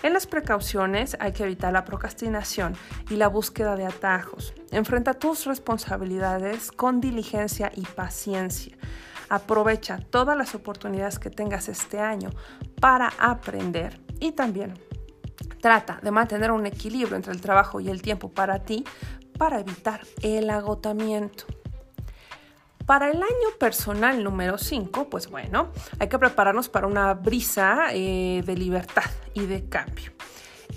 En 0.03 0.13
las 0.13 0.27
precauciones 0.27 1.17
hay 1.19 1.31
que 1.31 1.43
evitar 1.43 1.73
la 1.73 1.85
procrastinación 1.85 2.75
y 3.09 3.15
la 3.15 3.27
búsqueda 3.27 3.75
de 3.75 3.85
atajos. 3.85 4.53
Enfrenta 4.71 5.13
tus 5.13 5.45
responsabilidades 5.45 6.71
con 6.71 7.01
diligencia 7.01 7.71
y 7.75 7.81
paciencia. 7.81 8.77
Aprovecha 9.29 9.99
todas 10.09 10.38
las 10.38 10.55
oportunidades 10.55 11.19
que 11.19 11.29
tengas 11.29 11.69
este 11.69 11.99
año 11.99 12.31
para 12.79 13.13
aprender 13.19 13.99
y 14.19 14.31
también 14.31 14.73
trata 15.61 15.99
de 16.01 16.11
mantener 16.11 16.51
un 16.51 16.65
equilibrio 16.65 17.15
entre 17.15 17.33
el 17.33 17.41
trabajo 17.41 17.79
y 17.79 17.89
el 17.89 18.01
tiempo 18.01 18.29
para 18.29 18.59
ti 18.59 18.83
para 19.39 19.62
evitar 19.62 20.01
el 20.22 20.50
agotamiento. 20.50 21.46
Para 22.86 23.10
el 23.10 23.17
año 23.17 23.50
personal 23.58 24.22
número 24.22 24.58
5, 24.58 25.10
pues 25.10 25.29
bueno, 25.29 25.72
hay 25.98 26.10
que 26.10 26.19
prepararnos 26.19 26.67
para 26.67 26.88
una 26.88 27.13
brisa 27.13 27.88
eh, 27.93 28.43
de 28.46 28.58
libertad 28.58 29.10
y 29.34 29.46
de 29.46 29.69
cambio. 29.69 30.12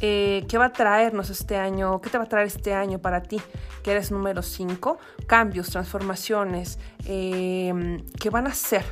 Eh, 0.00 0.45
¿Qué 0.49 0.59
va 0.59 0.66
a 0.66 0.73
traernos 0.73 1.28
este 1.31 1.57
año? 1.57 2.00
¿Qué 2.00 2.09
te 2.09 2.19
va 2.19 2.25
a 2.25 2.28
traer 2.28 2.47
este 2.47 2.73
año 2.73 3.00
para 3.00 3.23
ti? 3.23 3.40
Que 3.83 3.92
eres 3.92 4.12
número 4.12 4.42
5. 4.42 4.99
Cambios, 5.26 5.71
transformaciones 5.71 6.78
eh, 7.07 8.00
que 8.21 8.31
van 8.31 8.47
a 8.47 8.54
ser 8.54 8.85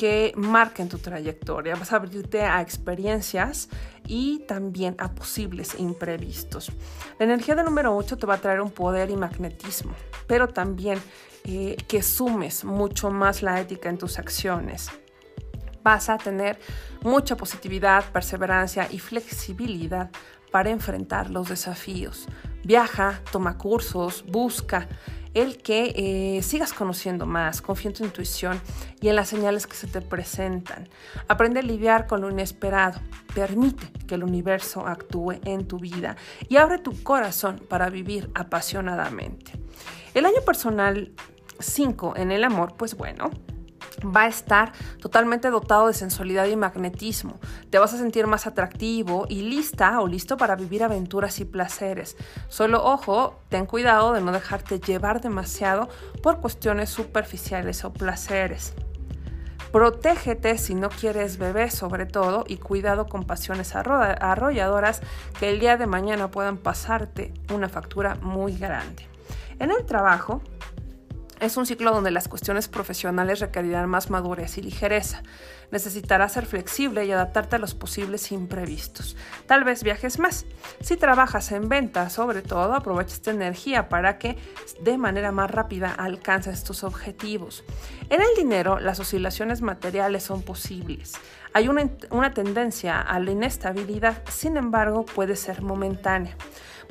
que 0.00 0.32
marquen 0.34 0.88
tu 0.88 0.96
trayectoria. 0.96 1.74
Vas 1.74 1.92
a 1.92 1.96
abrirte 1.96 2.40
a 2.40 2.62
experiencias 2.62 3.68
y 4.06 4.38
también 4.48 4.94
a 4.96 5.12
posibles 5.12 5.78
imprevistos. 5.78 6.72
La 7.18 7.26
energía 7.26 7.54
del 7.54 7.66
número 7.66 7.94
8 7.94 8.16
te 8.16 8.24
va 8.24 8.36
a 8.36 8.38
traer 8.38 8.62
un 8.62 8.70
poder 8.70 9.10
y 9.10 9.16
magnetismo, 9.16 9.92
pero 10.26 10.48
también 10.48 10.98
eh, 11.44 11.76
que 11.86 12.02
sumes 12.02 12.64
mucho 12.64 13.10
más 13.10 13.42
la 13.42 13.60
ética 13.60 13.90
en 13.90 13.98
tus 13.98 14.18
acciones 14.18 14.90
vas 15.82 16.10
a 16.10 16.18
tener 16.18 16.58
mucha 17.02 17.38
positividad, 17.38 18.04
perseverancia 18.12 18.86
y 18.90 18.98
flexibilidad 18.98 20.10
para 20.52 20.68
enfrentar 20.68 21.30
los 21.30 21.48
desafíos. 21.48 22.26
Viaja, 22.64 23.22
toma 23.32 23.56
cursos, 23.56 24.22
busca 24.28 24.88
el 25.34 25.58
que 25.58 25.92
eh, 25.96 26.42
sigas 26.42 26.72
conociendo 26.72 27.26
más, 27.26 27.62
confía 27.62 27.90
en 27.90 27.96
tu 27.96 28.04
intuición 28.04 28.60
y 29.00 29.08
en 29.08 29.16
las 29.16 29.28
señales 29.28 29.66
que 29.66 29.76
se 29.76 29.86
te 29.86 30.00
presentan. 30.00 30.88
Aprende 31.28 31.60
a 31.60 31.62
lidiar 31.62 32.06
con 32.06 32.20
lo 32.20 32.30
inesperado, 32.30 33.00
permite 33.34 33.92
que 34.06 34.16
el 34.16 34.24
universo 34.24 34.86
actúe 34.86 35.40
en 35.44 35.66
tu 35.66 35.78
vida 35.78 36.16
y 36.48 36.56
abre 36.56 36.78
tu 36.78 37.02
corazón 37.02 37.60
para 37.68 37.90
vivir 37.90 38.30
apasionadamente. 38.34 39.52
El 40.14 40.26
año 40.26 40.40
personal 40.44 41.12
5 41.60 42.14
en 42.16 42.32
el 42.32 42.44
amor, 42.44 42.74
pues 42.76 42.96
bueno, 42.96 43.30
va 44.04 44.22
a 44.22 44.28
estar 44.28 44.72
totalmente 45.00 45.50
dotado 45.50 45.86
de 45.86 45.94
sensualidad 45.94 46.46
y 46.46 46.56
magnetismo. 46.56 47.38
Te 47.70 47.78
vas 47.78 47.94
a 47.94 47.98
sentir 47.98 48.26
más 48.26 48.46
atractivo 48.46 49.26
y 49.28 49.42
lista 49.42 50.00
o 50.00 50.06
listo 50.06 50.36
para 50.36 50.56
vivir 50.56 50.82
aventuras 50.82 51.40
y 51.40 51.44
placeres. 51.44 52.16
Solo 52.48 52.84
ojo, 52.84 53.40
ten 53.48 53.66
cuidado 53.66 54.12
de 54.12 54.20
no 54.20 54.32
dejarte 54.32 54.80
llevar 54.80 55.20
demasiado 55.20 55.88
por 56.22 56.40
cuestiones 56.40 56.90
superficiales 56.90 57.84
o 57.84 57.92
placeres. 57.92 58.74
Protégete 59.72 60.58
si 60.58 60.74
no 60.74 60.88
quieres 60.88 61.38
bebé 61.38 61.70
sobre 61.70 62.04
todo 62.04 62.44
y 62.48 62.56
cuidado 62.56 63.06
con 63.06 63.24
pasiones 63.24 63.76
arrolladoras 63.76 65.00
que 65.38 65.48
el 65.48 65.60
día 65.60 65.76
de 65.76 65.86
mañana 65.86 66.28
puedan 66.28 66.56
pasarte 66.56 67.32
una 67.54 67.68
factura 67.68 68.16
muy 68.16 68.56
grande. 68.56 69.06
En 69.60 69.70
el 69.70 69.84
trabajo, 69.84 70.42
es 71.40 71.56
un 71.56 71.66
ciclo 71.66 71.92
donde 71.92 72.10
las 72.10 72.28
cuestiones 72.28 72.68
profesionales 72.68 73.40
requerirán 73.40 73.88
más 73.88 74.10
madurez 74.10 74.58
y 74.58 74.62
ligereza. 74.62 75.22
Necesitarás 75.70 76.32
ser 76.32 76.46
flexible 76.46 77.04
y 77.04 77.12
adaptarte 77.12 77.56
a 77.56 77.58
los 77.58 77.74
posibles 77.74 78.30
imprevistos. 78.32 79.16
Tal 79.46 79.64
vez 79.64 79.82
viajes 79.82 80.18
más. 80.18 80.44
Si 80.80 80.96
trabajas 80.96 81.52
en 81.52 81.68
venta, 81.68 82.10
sobre 82.10 82.42
todo, 82.42 82.74
aprovecha 82.74 83.14
esta 83.14 83.30
energía 83.30 83.88
para 83.88 84.18
que 84.18 84.36
de 84.82 84.98
manera 84.98 85.32
más 85.32 85.50
rápida 85.50 85.92
alcances 85.92 86.64
tus 86.64 86.84
objetivos. 86.84 87.64
En 88.10 88.20
el 88.20 88.34
dinero, 88.36 88.78
las 88.78 89.00
oscilaciones 89.00 89.62
materiales 89.62 90.24
son 90.24 90.42
posibles. 90.42 91.14
Hay 91.52 91.68
una, 91.68 92.30
tendencia 92.32 93.00
a 93.00 93.18
la 93.18 93.32
inestabilidad, 93.32 94.22
sin 94.30 94.56
embargo, 94.56 95.04
puede 95.04 95.34
ser 95.34 95.62
momentánea. 95.62 96.36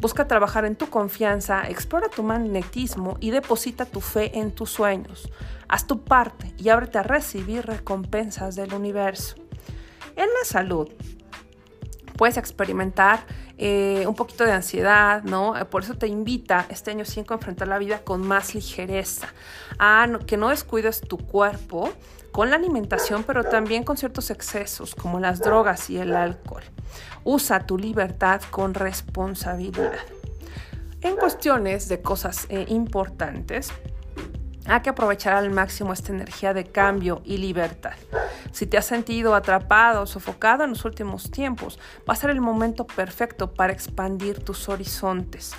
Busca 0.02 0.28
trabajar 0.28 0.66
en 0.66 0.76
tu 0.76 0.90
confianza, 0.90 1.64
explora 1.70 2.10
tu 2.10 2.24
magnetismo 2.24 3.18
y 3.22 3.32
deposita 3.32 3.86
tu 3.86 4.02
fe 4.02 4.38
en 4.38 4.52
tus 4.52 4.70
sueños. 4.70 5.30
Haz 5.70 5.88
tu 5.88 6.04
parte 6.04 6.54
y 6.58 6.70
ábrete 6.70 6.98
a 6.98 7.04
recibir 7.04 7.66
recompensas 7.66 8.56
del 8.56 8.74
universo. 8.74 9.36
En 10.18 10.28
la 10.28 10.46
salud, 10.46 10.90
puedes 12.18 12.36
experimentar 12.36 13.26
eh, 13.58 14.04
un 14.08 14.16
poquito 14.16 14.44
de 14.44 14.52
ansiedad, 14.52 15.24
¿no? 15.24 15.54
Por 15.70 15.84
eso 15.84 15.96
te 15.96 16.08
invita 16.08 16.66
este 16.70 16.92
año 16.92 17.06
5 17.06 17.34
a 17.34 17.38
enfrentar 17.38 17.70
la 17.70 17.78
vida 17.78 18.00
con 18.04 18.28
más 18.28 18.56
ligereza, 18.56 19.30
a 19.78 20.08
que 20.26 20.36
no 20.36 20.50
descuides 20.50 21.00
tu 21.00 21.18
cuerpo 21.18 21.94
con 22.32 22.50
la 22.50 22.56
alimentación, 22.56 23.24
pero 23.24 23.44
también 23.44 23.84
con 23.84 23.98
ciertos 23.98 24.30
excesos 24.30 24.96
como 24.96 25.20
las 25.20 25.40
drogas 25.40 25.90
y 25.90 25.98
el 25.98 26.16
alcohol. 26.16 26.64
Usa 27.24 27.66
tu 27.66 27.78
libertad 27.78 28.42
con 28.50 28.74
responsabilidad. 28.74 30.00
En 31.02 31.16
cuestiones 31.16 31.88
de 31.88 32.02
cosas 32.02 32.46
eh, 32.50 32.66
importantes, 32.70 33.72
hay 34.66 34.82
que 34.82 34.90
aprovechar 34.90 35.34
al 35.34 35.50
máximo 35.50 35.94
esta 35.94 36.12
energía 36.12 36.54
de 36.54 36.66
cambio 36.66 37.22
y 37.24 37.38
libertad. 37.38 37.94
Si 38.52 38.68
te 38.68 38.78
has 38.78 38.86
sentido 38.86 39.34
atrapado 39.34 40.04
o 40.04 40.06
sofocado 40.06 40.64
en 40.64 40.72
los 40.72 40.86
últimos 40.86 41.32
tiempos, 41.32 41.80
va 42.08 42.14
a 42.14 42.18
ser 42.18 42.30
el 42.30 42.42
momento 42.42 42.86
perfecto 42.86 43.54
para 43.54 43.74
expandir 43.74 44.44
tus 44.44 44.70
horizontes 44.70 45.56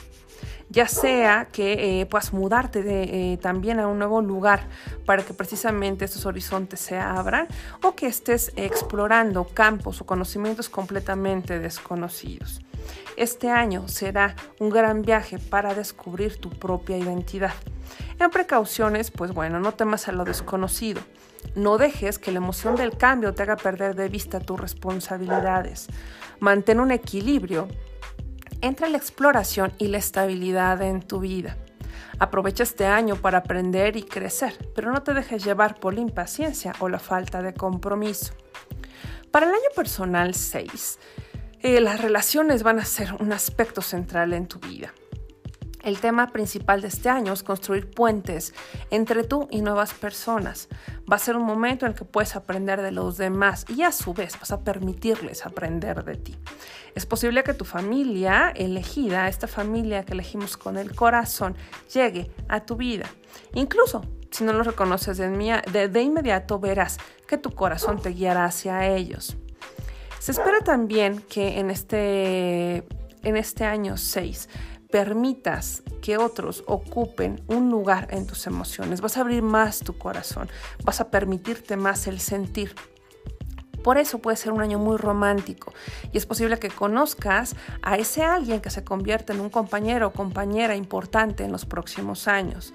ya 0.71 0.87
sea 0.87 1.49
que 1.53 2.01
eh, 2.01 2.07
puedas 2.07 2.33
mudarte 2.33 2.83
eh, 2.87 3.37
también 3.39 3.81
a 3.81 3.89
un 3.89 3.99
nuevo 3.99 4.23
lugar 4.23 4.69
para 5.05 5.25
que 5.25 5.35
precisamente 5.35 6.05
estos 6.05 6.27
horizontes 6.27 6.81
se 6.81 6.97
abran 6.97 7.49
o 7.83 7.95
que 7.95 8.07
estés 8.07 8.53
explorando 8.57 9.45
campos 9.45 10.01
o 10.01 10.07
conocimientos 10.07 10.69
completamente 10.69 11.59
desconocidos. 11.59 12.63
Este 13.17 13.51
año 13.51 13.89
será 13.89 14.37
un 14.61 14.71
gran 14.71 15.03
viaje 15.03 15.39
para 15.39 15.75
descubrir 15.75 16.41
tu 16.41 16.51
propia 16.51 16.97
identidad. 16.97 17.53
En 18.19 18.31
precauciones, 18.31 19.11
pues 19.11 19.33
bueno, 19.33 19.59
no 19.61 19.73
temas 19.73 20.09
a 20.09 20.13
lo 20.13 20.25
desconocido. 20.25 21.03
No 21.55 21.79
dejes 21.79 22.19
que 22.19 22.33
la 22.33 22.39
emoción 22.39 22.77
del 22.77 22.97
cambio 22.97 23.35
te 23.35 23.43
haga 23.43 23.57
perder 23.57 23.97
de 23.97 24.09
vista 24.09 24.41
tus 24.41 24.61
responsabilidades. 24.61 25.89
Mantén 26.39 26.81
un 26.81 26.93
equilibrio 26.93 27.67
entre 28.61 28.89
la 28.89 28.99
exploración 28.99 29.73
y 29.79 29.89
la 29.89 29.99
estabilidad 29.99 30.83
en 30.83 31.03
tu 31.03 31.21
vida. 31.21 31.57
Aprovecha 32.19 32.63
este 32.63 32.87
año 32.87 33.17
para 33.17 33.39
aprender 33.39 33.97
y 33.97 34.03
crecer, 34.03 34.55
pero 34.75 34.93
no 34.93 35.03
te 35.03 35.15
dejes 35.15 35.45
llevar 35.45 35.81
por 35.81 35.95
la 35.95 36.01
impaciencia 36.01 36.75
o 36.81 36.89
la 36.89 36.99
falta 36.99 37.43
de 37.43 37.55
compromiso. 37.55 38.35
Para 39.31 39.47
el 39.47 39.53
año 39.53 39.71
personal 39.75 40.35
6, 40.35 40.99
eh, 41.61 41.81
las 41.81 42.01
relaciones 42.01 42.63
van 42.63 42.79
a 42.79 42.85
ser 42.85 43.15
un 43.21 43.33
aspecto 43.33 43.81
central 43.81 44.33
en 44.33 44.47
tu 44.47 44.59
vida. 44.59 44.93
El 45.83 45.99
tema 45.99 46.29
principal 46.29 46.83
de 46.83 46.89
este 46.89 47.09
año 47.09 47.33
es 47.33 47.43
construir 47.43 47.91
puentes 47.91 48.55
entre 48.91 49.25
tú 49.25 49.49
y 49.51 49.63
nuevas 49.63 49.95
personas. 49.95 50.69
Va 51.11 51.17
a 51.17 51.19
ser 51.19 51.37
un 51.37 51.45
momento 51.45 51.87
en 51.87 51.93
el 51.93 51.99
que 51.99 52.05
puedes 52.05 52.37
aprender 52.37 52.83
de 52.83 52.93
los 52.93 53.17
demás 53.17 53.65
y 53.69 53.83
a 53.83 53.93
su 53.93 54.13
vez 54.13 54.39
vas 54.39 54.53
a 54.53 54.61
permitirles 54.61 55.47
aprender 55.47 56.05
de 56.05 56.17
ti. 56.17 56.37
Es 56.95 57.07
posible 57.07 57.43
que 57.45 57.55
tu 57.55 57.65
familia 57.65 58.53
elegida, 58.55 59.29
esta 59.29 59.47
familia 59.47 60.05
que 60.05 60.13
elegimos 60.13 60.57
con 60.57 60.77
el 60.77 60.95
corazón, 60.95 61.57
llegue 61.93 62.31
a 62.49 62.61
tu 62.61 62.77
vida. 62.77 63.07
Incluso 63.55 64.03
si 64.31 64.45
no 64.45 64.53
lo 64.53 64.63
reconoces 64.63 65.17
de 65.17 66.03
inmediato, 66.03 66.61
verás 66.61 66.99
que 67.27 67.39
tu 67.39 67.53
corazón 67.53 68.01
te 68.01 68.11
guiará 68.11 68.45
hacia 68.45 68.87
ellos. 68.87 69.37
Se 70.19 70.33
espera 70.33 70.61
también 70.61 71.23
que 71.23 71.59
en 71.59 71.71
este, 71.71 72.85
en 73.23 73.37
este 73.37 73.65
año 73.65 73.97
6 73.97 74.49
permitas 74.91 75.83
que 76.03 76.17
otros 76.17 76.65
ocupen 76.67 77.43
un 77.47 77.71
lugar 77.71 78.09
en 78.11 78.27
tus 78.27 78.47
emociones, 78.47 79.01
vas 79.01 79.17
a 79.17 79.21
abrir 79.21 79.43
más 79.43 79.81
tu 79.81 79.97
corazón, 79.97 80.49
vas 80.85 81.01
a 81.01 81.11
permitirte 81.11 81.77
más 81.77 82.07
el 82.07 82.21
sentir. 82.21 82.75
Por 83.83 83.97
eso 83.97 84.19
puede 84.19 84.37
ser 84.37 84.53
un 84.53 84.61
año 84.61 84.79
muy 84.79 84.99
romántico 84.99 85.73
y 86.13 86.19
es 86.19 86.27
posible 86.27 86.59
que 86.59 86.69
conozcas 86.69 87.57
a 87.83 87.97
ese 87.97 88.23
alguien 88.23 88.61
que 88.61 88.69
se 88.69 88.85
convierta 88.85 89.33
en 89.33 89.41
un 89.41 89.49
compañero 89.49 90.09
o 90.09 90.13
compañera 90.13 90.77
importante 90.77 91.45
en 91.45 91.53
los 91.53 91.65
próximos 91.65 92.29
años. 92.29 92.75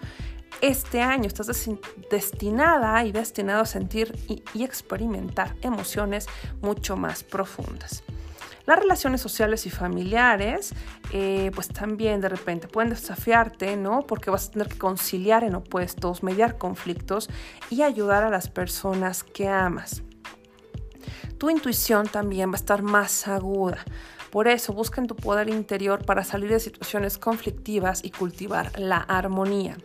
Este 0.61 1.01
año 1.01 1.27
estás 1.27 1.51
destinada 2.09 3.03
y 3.03 3.11
destinado 3.11 3.61
a 3.61 3.65
sentir 3.65 4.17
y 4.53 4.63
experimentar 4.63 5.55
emociones 5.61 6.27
mucho 6.61 6.95
más 6.95 7.23
profundas. 7.23 8.03
Las 8.65 8.79
relaciones 8.79 9.21
sociales 9.21 9.65
y 9.67 9.69
familiares, 9.69 10.73
eh, 11.11 11.51
pues 11.53 11.67
también 11.67 12.19
de 12.19 12.29
repente 12.29 12.67
pueden 12.67 12.89
desafiarte, 12.89 13.77
¿no? 13.77 14.01
Porque 14.01 14.31
vas 14.31 14.47
a 14.47 14.51
tener 14.51 14.67
que 14.69 14.77
conciliar 14.77 15.43
en 15.43 15.55
opuestos, 15.55 16.23
mediar 16.23 16.57
conflictos 16.57 17.29
y 17.69 17.83
ayudar 17.83 18.23
a 18.23 18.29
las 18.29 18.49
personas 18.49 19.23
que 19.23 19.47
amas. 19.47 20.01
Tu 21.37 21.49
intuición 21.49 22.07
también 22.07 22.49
va 22.49 22.53
a 22.53 22.57
estar 22.57 22.81
más 22.81 23.27
aguda. 23.27 23.83
Por 24.31 24.47
eso 24.47 24.73
busca 24.73 24.99
en 24.99 25.07
tu 25.07 25.15
poder 25.15 25.47
interior 25.47 26.03
para 26.03 26.23
salir 26.23 26.49
de 26.49 26.59
situaciones 26.59 27.17
conflictivas 27.17 28.03
y 28.03 28.09
cultivar 28.09 28.77
la 28.79 28.97
armonía. 28.97 29.77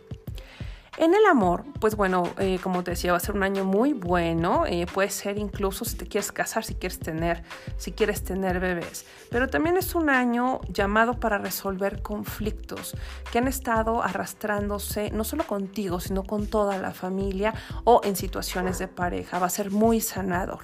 En 0.97 1.15
el 1.15 1.25
amor, 1.25 1.63
pues 1.79 1.95
bueno, 1.95 2.23
eh, 2.37 2.59
como 2.61 2.83
te 2.83 2.91
decía, 2.91 3.11
va 3.11 3.17
a 3.17 3.21
ser 3.21 3.33
un 3.33 3.43
año 3.43 3.63
muy 3.63 3.93
bueno. 3.93 4.65
Eh, 4.67 4.85
puede 4.93 5.09
ser 5.09 5.37
incluso 5.37 5.85
si 5.85 5.95
te 5.95 6.05
quieres 6.05 6.33
casar, 6.33 6.65
si 6.65 6.75
quieres 6.75 6.99
tener, 6.99 7.43
si 7.77 7.93
quieres 7.93 8.25
tener 8.25 8.59
bebés. 8.59 9.05
Pero 9.29 9.47
también 9.47 9.77
es 9.77 9.95
un 9.95 10.09
año 10.09 10.59
llamado 10.67 11.17
para 11.17 11.37
resolver 11.37 12.01
conflictos 12.01 12.93
que 13.31 13.37
han 13.37 13.47
estado 13.47 14.03
arrastrándose 14.03 15.11
no 15.11 15.23
solo 15.23 15.47
contigo, 15.47 16.01
sino 16.01 16.23
con 16.23 16.47
toda 16.47 16.77
la 16.77 16.91
familia 16.91 17.53
o 17.85 18.01
en 18.03 18.17
situaciones 18.17 18.77
de 18.77 18.89
pareja. 18.89 19.39
Va 19.39 19.45
a 19.45 19.49
ser 19.49 19.71
muy 19.71 20.01
sanador. 20.01 20.59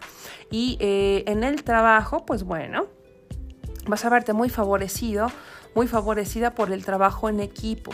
Y 0.52 0.78
eh, 0.82 1.24
en 1.28 1.46
el 1.46 1.64
trabajo, 1.64 2.26
pues 2.26 2.44
bueno, 2.44 2.88
vas 3.88 4.04
a 4.04 4.10
verte 4.10 4.34
muy 4.34 4.50
favorecido 4.50 5.32
muy 5.76 5.88
favorecida 5.88 6.56
por 6.56 6.72
el 6.72 6.84
trabajo 6.86 7.30
en 7.30 7.40
equipo. 7.40 7.92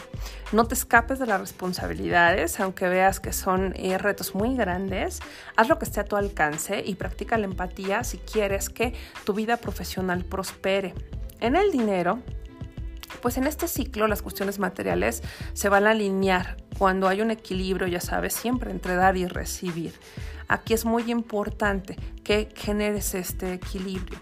No 0.52 0.66
te 0.66 0.74
escapes 0.74 1.20
de 1.20 1.26
las 1.26 1.40
responsabilidades, 1.40 2.60
aunque 2.60 2.88
veas 2.88 3.20
que 3.20 3.34
son 3.34 3.74
eh, 3.76 3.98
retos 3.98 4.36
muy 4.36 4.56
grandes. 4.56 5.20
Haz 5.56 5.70
lo 5.70 5.80
que 5.80 5.86
esté 5.86 6.00
a 6.00 6.06
tu 6.06 6.16
alcance 6.16 6.84
y 6.86 6.96
practica 6.96 7.38
la 7.38 7.46
empatía 7.46 8.04
si 8.04 8.18
quieres 8.18 8.70
que 8.70 8.94
tu 9.26 9.34
vida 9.34 9.58
profesional 9.58 10.24
prospere. 10.26 10.94
En 11.40 11.56
el 11.56 11.72
dinero, 11.72 12.20
pues 13.22 13.38
en 13.38 13.48
este 13.48 13.68
ciclo 13.68 14.08
las 14.08 14.22
cuestiones 14.22 14.60
materiales 14.60 15.24
se 15.54 15.70
van 15.70 15.88
a 15.88 15.92
alinear 15.92 16.58
cuando 16.78 17.08
hay 17.08 17.22
un 17.22 17.32
equilibrio, 17.32 17.88
ya 17.88 18.02
sabes, 18.02 18.34
siempre 18.34 18.72
entre 18.72 18.96
dar 18.96 19.18
y 19.18 19.28
recibir. 19.28 19.94
Aquí 20.48 20.74
es 20.74 20.86
muy 20.86 21.10
importante 21.12 21.96
que 22.24 22.50
generes 22.56 23.16
este 23.16 23.54
equilibrio. 23.54 24.20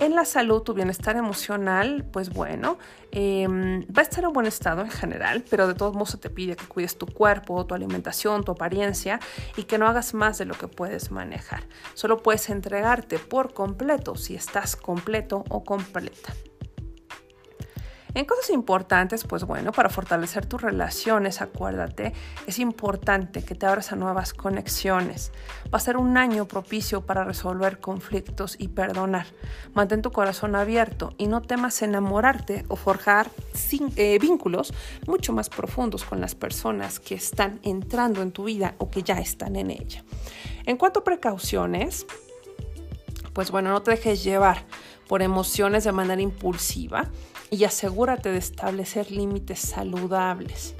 En 0.00 0.14
la 0.14 0.24
salud, 0.24 0.62
tu 0.62 0.72
bienestar 0.72 1.18
emocional, 1.18 2.06
pues 2.10 2.30
bueno, 2.30 2.78
em, 3.10 3.82
va 3.82 4.00
a 4.00 4.00
estar 4.00 4.24
en 4.24 4.32
buen 4.32 4.46
estado 4.46 4.80
en 4.80 4.90
general, 4.90 5.44
pero 5.50 5.68
de 5.68 5.74
todos 5.74 5.92
modos 5.92 6.12
se 6.12 6.16
te 6.16 6.30
pide 6.30 6.56
que 6.56 6.64
cuides 6.64 6.96
tu 6.96 7.04
cuerpo, 7.04 7.66
tu 7.66 7.74
alimentación, 7.74 8.42
tu 8.42 8.52
apariencia 8.52 9.20
y 9.58 9.64
que 9.64 9.76
no 9.76 9.86
hagas 9.86 10.14
más 10.14 10.38
de 10.38 10.46
lo 10.46 10.54
que 10.54 10.68
puedes 10.68 11.10
manejar. 11.10 11.64
Solo 11.92 12.22
puedes 12.22 12.48
entregarte 12.48 13.18
por 13.18 13.52
completo 13.52 14.16
si 14.16 14.34
estás 14.34 14.74
completo 14.74 15.44
o 15.50 15.64
completa. 15.64 16.32
En 18.12 18.24
cosas 18.24 18.50
importantes, 18.50 19.24
pues 19.24 19.44
bueno, 19.44 19.70
para 19.72 19.88
fortalecer 19.88 20.44
tus 20.46 20.60
relaciones, 20.60 21.40
acuérdate, 21.40 22.12
es 22.46 22.58
importante 22.58 23.44
que 23.44 23.54
te 23.54 23.66
abras 23.66 23.92
a 23.92 23.96
nuevas 23.96 24.34
conexiones. 24.34 25.30
Va 25.72 25.78
a 25.78 25.80
ser 25.80 25.96
un 25.96 26.16
año 26.16 26.46
propicio 26.46 27.06
para 27.06 27.22
resolver 27.22 27.78
conflictos 27.78 28.56
y 28.58 28.68
perdonar. 28.68 29.26
Mantén 29.74 30.02
tu 30.02 30.10
corazón 30.10 30.56
abierto 30.56 31.12
y 31.18 31.28
no 31.28 31.40
temas 31.40 31.82
enamorarte 31.82 32.64
o 32.68 32.76
forjar 32.76 33.30
eh, 33.96 34.18
vínculos 34.18 34.74
mucho 35.06 35.32
más 35.32 35.48
profundos 35.48 36.04
con 36.04 36.20
las 36.20 36.34
personas 36.34 36.98
que 36.98 37.14
están 37.14 37.60
entrando 37.62 38.22
en 38.22 38.32
tu 38.32 38.44
vida 38.44 38.74
o 38.78 38.90
que 38.90 39.02
ya 39.02 39.20
están 39.20 39.54
en 39.54 39.70
ella. 39.70 40.02
En 40.66 40.76
cuanto 40.76 41.00
a 41.00 41.04
precauciones, 41.04 42.06
pues 43.32 43.52
bueno, 43.52 43.70
no 43.70 43.82
te 43.82 43.92
dejes 43.92 44.24
llevar 44.24 44.64
por 45.08 45.22
emociones 45.22 45.84
de 45.84 45.92
manera 45.92 46.22
impulsiva 46.22 47.10
y 47.50 47.64
asegúrate 47.64 48.30
de 48.30 48.38
establecer 48.38 49.10
límites 49.10 49.58
saludables. 49.58 50.74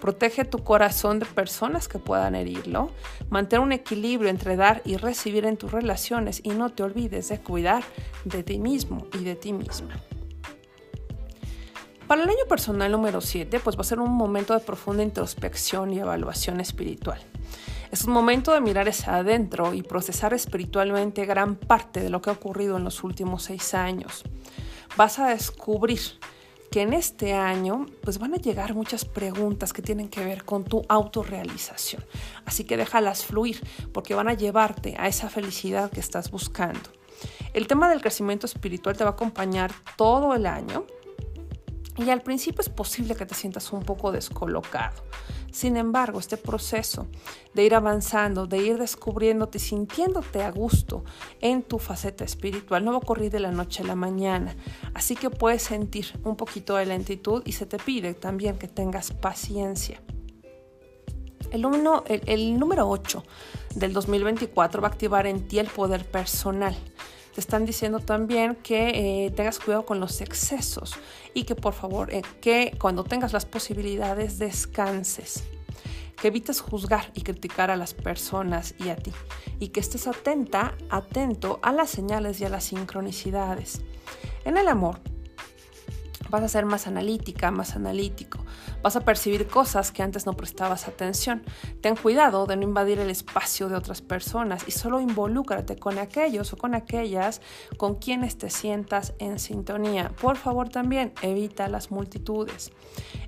Protege 0.00 0.44
tu 0.44 0.62
corazón 0.62 1.18
de 1.18 1.24
personas 1.24 1.88
que 1.88 1.98
puedan 1.98 2.34
herirlo. 2.34 2.90
Mantén 3.30 3.60
un 3.60 3.72
equilibrio 3.72 4.28
entre 4.28 4.54
dar 4.54 4.82
y 4.84 4.96
recibir 4.96 5.46
en 5.46 5.56
tus 5.56 5.72
relaciones 5.72 6.40
y 6.44 6.50
no 6.50 6.68
te 6.70 6.82
olvides 6.82 7.28
de 7.30 7.40
cuidar 7.40 7.82
de 8.24 8.42
ti 8.42 8.58
mismo 8.58 9.06
y 9.14 9.24
de 9.24 9.34
ti 9.34 9.52
misma. 9.52 9.94
Para 12.06 12.22
el 12.22 12.28
año 12.28 12.44
personal 12.46 12.92
número 12.92 13.22
7, 13.22 13.60
pues 13.60 13.78
va 13.78 13.80
a 13.80 13.84
ser 13.84 13.98
un 13.98 14.12
momento 14.12 14.52
de 14.52 14.60
profunda 14.60 15.02
introspección 15.02 15.90
y 15.94 16.00
evaluación 16.00 16.60
espiritual. 16.60 17.18
Es 17.90 18.04
un 18.04 18.12
momento 18.12 18.52
de 18.52 18.60
mirar 18.60 18.88
hacia 18.88 19.16
adentro 19.16 19.72
y 19.72 19.82
procesar 19.82 20.34
espiritualmente 20.34 21.24
gran 21.24 21.56
parte 21.56 22.00
de 22.00 22.10
lo 22.10 22.20
que 22.20 22.28
ha 22.28 22.34
ocurrido 22.34 22.76
en 22.76 22.84
los 22.84 23.04
últimos 23.04 23.44
seis 23.44 23.72
años 23.72 24.22
vas 24.96 25.18
a 25.18 25.28
descubrir 25.28 26.00
que 26.70 26.82
en 26.82 26.92
este 26.92 27.34
año 27.34 27.86
pues 28.02 28.18
van 28.18 28.34
a 28.34 28.38
llegar 28.38 28.74
muchas 28.74 29.04
preguntas 29.04 29.72
que 29.72 29.82
tienen 29.82 30.08
que 30.08 30.24
ver 30.24 30.44
con 30.44 30.64
tu 30.64 30.82
autorrealización. 30.88 32.04
Así 32.46 32.64
que 32.64 32.76
déjalas 32.76 33.24
fluir 33.24 33.62
porque 33.92 34.14
van 34.14 34.28
a 34.28 34.34
llevarte 34.34 34.96
a 34.98 35.06
esa 35.06 35.28
felicidad 35.28 35.90
que 35.90 36.00
estás 36.00 36.30
buscando. 36.30 36.90
El 37.52 37.68
tema 37.68 37.88
del 37.88 38.00
crecimiento 38.00 38.46
espiritual 38.46 38.96
te 38.96 39.04
va 39.04 39.10
a 39.10 39.12
acompañar 39.12 39.70
todo 39.96 40.34
el 40.34 40.46
año 40.46 40.84
y 41.96 42.10
al 42.10 42.22
principio 42.22 42.60
es 42.60 42.68
posible 42.68 43.14
que 43.14 43.24
te 43.24 43.36
sientas 43.36 43.72
un 43.72 43.84
poco 43.84 44.10
descolocado. 44.10 45.04
Sin 45.54 45.76
embargo, 45.76 46.18
este 46.18 46.36
proceso 46.36 47.06
de 47.54 47.64
ir 47.64 47.76
avanzando, 47.76 48.48
de 48.48 48.58
ir 48.58 48.76
descubriéndote 48.76 49.58
y 49.58 49.60
sintiéndote 49.60 50.42
a 50.42 50.50
gusto 50.50 51.04
en 51.40 51.62
tu 51.62 51.78
faceta 51.78 52.24
espiritual 52.24 52.84
no 52.84 52.90
va 52.90 52.96
a 52.96 52.98
ocurrir 52.98 53.30
de 53.30 53.38
la 53.38 53.52
noche 53.52 53.84
a 53.84 53.86
la 53.86 53.94
mañana. 53.94 54.56
Así 54.94 55.14
que 55.14 55.30
puedes 55.30 55.62
sentir 55.62 56.06
un 56.24 56.34
poquito 56.34 56.74
de 56.74 56.86
lentitud 56.86 57.40
y 57.46 57.52
se 57.52 57.66
te 57.66 57.78
pide 57.78 58.14
también 58.14 58.58
que 58.58 58.66
tengas 58.66 59.12
paciencia. 59.12 60.02
El, 61.52 61.64
el 62.26 62.58
número 62.58 62.88
8 62.88 63.22
del 63.76 63.92
2024 63.92 64.82
va 64.82 64.88
a 64.88 64.90
activar 64.90 65.28
en 65.28 65.46
ti 65.46 65.60
el 65.60 65.68
poder 65.68 66.04
personal 66.04 66.74
te 67.34 67.40
están 67.40 67.66
diciendo 67.66 67.98
también 67.98 68.54
que 68.54 69.26
eh, 69.26 69.30
tengas 69.32 69.58
cuidado 69.58 69.84
con 69.84 69.98
los 69.98 70.20
excesos 70.20 70.94
y 71.34 71.44
que 71.44 71.56
por 71.56 71.74
favor, 71.74 72.12
eh, 72.12 72.22
que 72.40 72.76
cuando 72.80 73.02
tengas 73.02 73.32
las 73.32 73.44
posibilidades 73.44 74.38
descanses 74.38 75.44
que 76.20 76.28
evites 76.28 76.60
juzgar 76.60 77.10
y 77.14 77.22
criticar 77.22 77.70
a 77.70 77.76
las 77.76 77.92
personas 77.92 78.74
y 78.78 78.88
a 78.88 78.96
ti, 78.96 79.12
y 79.58 79.68
que 79.68 79.80
estés 79.80 80.06
atenta, 80.06 80.74
atento 80.88 81.58
a 81.62 81.72
las 81.72 81.90
señales 81.90 82.40
y 82.40 82.44
a 82.44 82.48
las 82.48 82.64
sincronicidades. 82.64 83.82
En 84.44 84.56
el 84.56 84.68
amor, 84.68 85.00
vas 86.30 86.42
a 86.42 86.48
ser 86.48 86.64
más 86.64 86.86
analítica, 86.86 87.50
más 87.50 87.76
analítico. 87.76 88.38
Vas 88.82 88.96
a 88.96 89.00
percibir 89.00 89.46
cosas 89.46 89.92
que 89.92 90.02
antes 90.02 90.26
no 90.26 90.34
prestabas 90.34 90.88
atención. 90.88 91.42
Ten 91.80 91.96
cuidado 91.96 92.46
de 92.46 92.56
no 92.56 92.62
invadir 92.62 92.98
el 92.98 93.10
espacio 93.10 93.68
de 93.68 93.76
otras 93.76 94.02
personas 94.02 94.64
y 94.66 94.72
solo 94.72 95.00
involúcrate 95.00 95.76
con 95.76 95.98
aquellos 95.98 96.52
o 96.52 96.56
con 96.56 96.74
aquellas 96.74 97.40
con 97.76 97.96
quienes 97.96 98.38
te 98.38 98.50
sientas 98.50 99.14
en 99.18 99.38
sintonía. 99.38 100.10
Por 100.20 100.36
favor 100.36 100.68
también 100.68 101.12
evita 101.22 101.68
las 101.68 101.90
multitudes. 101.90 102.72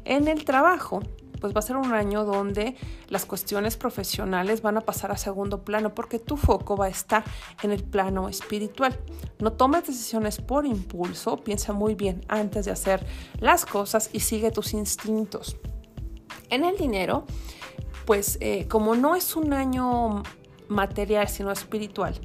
En 0.04 0.28
el 0.28 0.44
trabajo, 0.44 1.02
pues 1.40 1.54
va 1.54 1.60
a 1.60 1.62
ser 1.62 1.76
un 1.76 1.92
año 1.92 2.24
donde 2.24 2.76
las 3.08 3.24
cuestiones 3.24 3.76
profesionales 3.76 4.62
van 4.62 4.76
a 4.76 4.80
pasar 4.80 5.12
a 5.12 5.16
segundo 5.16 5.62
plano 5.62 5.94
porque 5.94 6.18
tu 6.18 6.36
foco 6.36 6.76
va 6.76 6.86
a 6.86 6.88
estar 6.88 7.24
en 7.62 7.72
el 7.72 7.82
plano 7.84 8.28
espiritual. 8.28 8.98
No 9.38 9.52
tomes 9.52 9.86
decisiones 9.86 10.40
por 10.40 10.66
impulso, 10.66 11.36
piensa 11.38 11.72
muy 11.72 11.94
bien 11.94 12.24
antes 12.28 12.64
de 12.64 12.72
hacer 12.72 13.06
las 13.40 13.66
cosas 13.66 14.10
y 14.12 14.20
sigue 14.20 14.50
tus 14.50 14.72
instintos. 14.72 15.56
En 16.50 16.64
el 16.64 16.76
dinero, 16.76 17.24
pues 18.04 18.38
eh, 18.40 18.66
como 18.68 18.94
no 18.94 19.16
es 19.16 19.36
un 19.36 19.52
año 19.52 20.22
material, 20.68 21.28
sino 21.28 21.50
espiritual, 21.50 22.20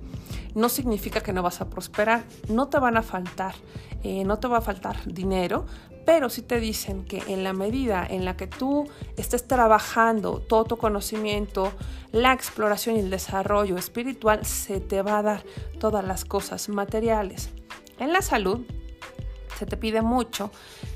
no 0.53 0.69
significa 0.69 1.21
que 1.21 1.33
no 1.33 1.41
vas 1.41 1.61
a 1.61 1.69
prosperar, 1.69 2.23
no 2.49 2.67
te 2.67 2.79
van 2.79 2.97
a 2.97 3.03
faltar, 3.03 3.55
eh, 4.03 4.23
no 4.23 4.37
te 4.37 4.47
va 4.47 4.57
a 4.57 4.61
faltar 4.61 4.97
dinero, 5.05 5.65
pero 6.05 6.29
si 6.29 6.41
te 6.41 6.59
dicen 6.59 7.05
que 7.05 7.21
en 7.27 7.43
la 7.43 7.53
medida 7.53 8.05
en 8.09 8.25
la 8.25 8.37
que 8.37 8.47
tú 8.47 8.87
estés 9.17 9.47
trabajando 9.47 10.39
todo 10.39 10.65
tu 10.65 10.77
conocimiento, 10.77 11.71
la 12.11 12.33
exploración 12.33 12.95
y 12.95 12.99
el 12.99 13.09
desarrollo 13.09 13.77
espiritual, 13.77 14.45
se 14.45 14.79
te 14.79 15.01
va 15.01 15.19
a 15.19 15.23
dar 15.23 15.43
todas 15.79 16.05
las 16.05 16.25
cosas 16.25 16.69
materiales. 16.69 17.49
En 17.99 18.13
la 18.13 18.21
salud, 18.21 18.61
se 19.57 19.65
te 19.65 19.77
pide 19.77 20.01
mucho 20.01 20.51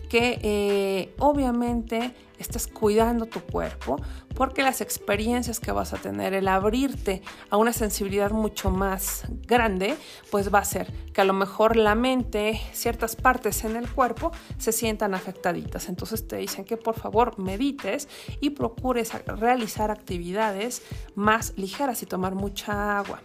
que 0.10 0.40
eh, 0.42 1.14
obviamente 1.20 2.16
estés 2.40 2.68
cuidando 2.68 3.26
tu 3.26 3.42
cuerpo, 3.42 3.98
porque 4.36 4.64
las 4.64 4.82
experiencias 4.82 5.60
que 5.60 5.72
vas 5.72 5.94
a 5.94 5.98
tener, 5.98 6.34
el 6.34 6.48
abrirte 6.48 7.22
a 7.50 7.58
una 7.58 7.74
sensibilidad 7.74 8.32
mucho 8.32 8.70
más 8.70 9.24
grande, 9.48 9.98
pues 10.32 10.54
va 10.54 10.60
a 10.60 10.66
ser 10.66 10.92
que 11.14 11.22
a 11.22 11.26
lo 11.26 11.34
mejor 11.34 11.76
la 11.76 11.96
mente, 11.96 12.62
ciertas 12.74 13.16
partes 13.16 13.64
en 13.64 13.76
el 13.76 13.90
cuerpo 13.90 14.32
se 14.58 14.72
sientan 14.72 15.14
afectaditas. 15.14 15.90
Entonces 15.90 16.28
te 16.28 16.38
dicen 16.38 16.66
que 16.66 16.78
por 16.78 16.96
favor 16.96 17.40
medites 17.40 18.08
y 18.42 18.52
procures 18.52 19.12
realizar 19.26 19.92
actividades 19.92 20.84
más 21.16 21.54
ligeras 21.58 22.04
y 22.04 22.06
tomar 22.06 22.36
mucha 22.36 22.98
agua. 22.98 23.22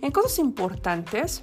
En 0.00 0.12
cosas 0.12 0.38
importantes, 0.38 1.42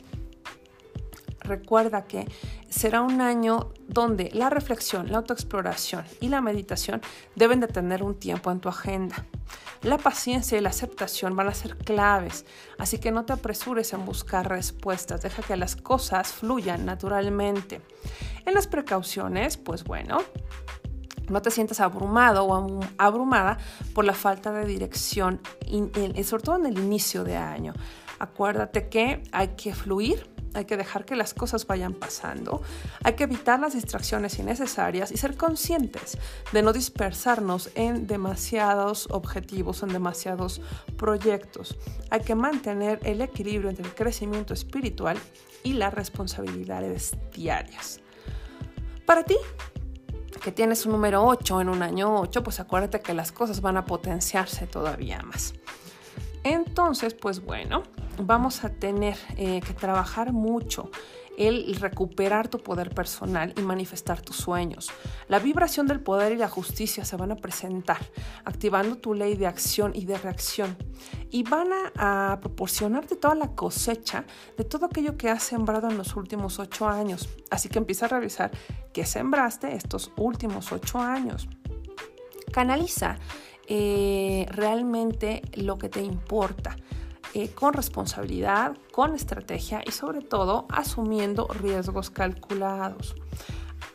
recuerda 1.44 2.06
que 2.06 2.28
será 2.70 3.02
un 3.02 3.22
año 3.22 3.72
donde 3.88 4.30
la 4.34 4.50
reflexión, 4.50 5.12
la 5.12 5.18
autoexploración 5.20 6.06
y 6.20 6.30
la 6.30 6.42
meditación 6.42 7.02
deben 7.36 7.60
de 7.60 7.68
tener 7.68 8.04
un 8.04 8.16
tiempo 8.16 8.52
en 8.52 8.60
tu 8.60 8.70
agenda. 8.70 9.26
La 9.82 9.98
paciencia 9.98 10.58
y 10.58 10.62
la 10.62 10.70
aceptación 10.70 11.36
van 11.36 11.50
a 11.50 11.54
ser 11.54 11.78
claves, 11.78 12.46
así 12.78 13.00
que 13.00 13.12
no 13.12 13.26
te 13.26 13.34
apresures 13.34 13.92
en 13.94 14.06
buscar 14.06 14.48
respuestas, 14.48 15.22
deja 15.22 15.44
que 15.44 15.58
las 15.58 15.76
cosas 15.76 16.32
fluyan 16.32 16.86
naturalmente. 16.86 17.82
En 18.46 18.54
las 18.54 18.68
precauciones, 18.68 19.58
pues 19.58 19.84
bueno, 19.84 20.20
no 21.30 21.42
te 21.42 21.52
sientas 21.52 21.80
abrumado 21.80 22.46
o 22.46 22.80
abrumada 22.98 23.58
por 23.94 24.06
la 24.06 24.14
falta 24.14 24.52
de 24.52 24.66
dirección, 24.66 25.42
sobre 26.24 26.44
todo 26.44 26.56
en 26.58 26.66
el 26.66 26.80
inicio 26.80 27.24
de 27.24 27.36
año. 27.36 27.74
Acuérdate 28.20 28.88
que 28.88 29.24
hay 29.32 29.50
que 29.50 29.74
fluir 29.76 30.33
hay 30.54 30.66
que 30.66 30.78
dejar 30.78 31.06
que 31.06 31.16
las 31.16 31.34
cosas 31.34 31.68
vayan 31.68 31.94
pasando, 31.94 32.62
hay 33.04 33.14
que 33.14 33.24
evitar 33.24 33.60
las 33.60 33.74
distracciones 33.74 34.38
innecesarias 34.40 35.12
y 35.12 35.18
ser 35.18 35.36
conscientes 35.38 36.18
de 36.52 36.62
no 36.62 36.74
dispersarnos 36.74 37.70
en 37.76 38.08
demasiados 38.08 39.08
objetivos, 39.12 39.84
en 39.84 39.90
demasiados 39.90 40.62
proyectos. 40.98 41.78
Hay 42.10 42.22
que 42.22 42.36
mantener 42.36 43.00
el 43.04 43.22
equilibrio 43.22 43.70
entre 43.70 43.86
el 43.86 43.94
crecimiento 43.96 44.54
espiritual 44.54 45.18
y 45.64 45.74
las 45.74 45.94
responsabilidades 45.94 47.16
diarias. 47.34 48.00
Para 49.06 49.24
ti, 49.24 49.36
que 50.44 50.52
tienes 50.52 50.86
un 50.86 50.92
número 50.92 51.24
8 51.26 51.62
en 51.62 51.70
un 51.70 51.82
año 51.82 52.20
8, 52.20 52.44
pues 52.44 52.60
acuérdate 52.60 53.00
que 53.00 53.14
las 53.14 53.32
cosas 53.32 53.62
van 53.62 53.78
a 53.78 53.86
potenciarse 53.86 54.68
todavía 54.68 55.22
más. 55.22 55.54
Entonces, 56.44 57.14
pues 57.14 57.44
bueno, 57.44 57.84
vamos 58.18 58.64
a 58.64 58.70
tener 58.70 59.18
eh, 59.38 59.62
que 59.62 59.74
trabajar 59.74 60.34
mucho 60.34 60.90
el 61.38 61.76
recuperar 61.76 62.48
tu 62.48 62.60
poder 62.60 62.94
personal 62.94 63.54
y 63.58 63.62
manifestar 63.62 64.22
tus 64.22 64.36
sueños. 64.36 64.92
La 65.28 65.40
vibración 65.40 65.88
del 65.88 66.00
poder 66.00 66.34
y 66.34 66.38
la 66.38 66.48
justicia 66.48 67.06
se 67.06 67.16
van 67.16 67.32
a 67.32 67.36
presentar, 67.36 67.98
activando 68.46 68.98
tu 68.98 69.14
ley 69.14 69.36
de 69.36 69.48
acción 69.48 69.94
y 69.96 70.06
de 70.06 70.18
reacción. 70.18 70.78
Y 71.32 71.44
van 71.44 71.70
a, 71.96 72.38
proporcionarte 72.42 73.16
toda 73.16 73.36
la 73.36 73.56
cosecha 73.56 74.26
de 74.58 74.64
todo 74.64 74.86
aquello 74.86 75.18
que 75.18 75.30
has 75.30 75.44
sembrado 75.44 75.90
en 75.90 75.98
los 75.98 76.16
últimos 76.16 76.60
ocho 76.60 76.88
años. 76.88 77.30
Así 77.50 77.70
que 77.70 77.80
empieza 77.80 78.06
a 78.06 78.10
revisar 78.10 78.52
qué 78.94 79.06
sembraste 79.06 79.76
estos 79.76 80.12
últimos 80.18 80.72
ocho 80.72 81.00
años. 81.00 81.48
Canaliza 82.52 83.18
eh, 83.68 84.46
realmente 84.50 85.42
lo 85.54 85.78
que 85.78 85.90
te 85.90 86.02
importa. 86.02 86.76
Con 87.56 87.74
responsabilidad, 87.74 88.78
con 88.92 89.16
estrategia 89.16 89.82
y 89.86 89.92
sobre 89.92 90.22
todo 90.22 90.68
asumiendo 90.70 91.48
riesgos 91.48 92.12
calculados. 92.12 93.16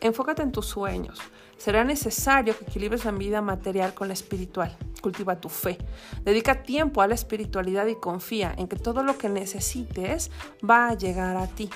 Enfócate 0.01 0.41
en 0.41 0.51
tus 0.51 0.65
sueños. 0.65 1.19
Será 1.57 1.83
necesario 1.83 2.57
que 2.57 2.65
equilibres 2.65 3.05
la 3.05 3.11
vida 3.11 3.41
material 3.41 3.93
con 3.93 4.07
la 4.07 4.13
espiritual. 4.13 4.77
Cultiva 5.01 5.39
tu 5.39 5.49
fe. 5.49 5.77
Dedica 6.23 6.63
tiempo 6.63 7.01
a 7.01 7.07
la 7.07 7.15
espiritualidad 7.15 7.87
y 7.87 7.95
confía 7.95 8.53
en 8.57 8.67
que 8.67 8.75
todo 8.75 9.03
lo 9.03 9.17
que 9.17 9.29
necesites 9.29 10.31
va 10.67 10.89
a 10.89 10.93
llegar 10.95 11.37
a 11.37 11.47
ti. 11.47 11.69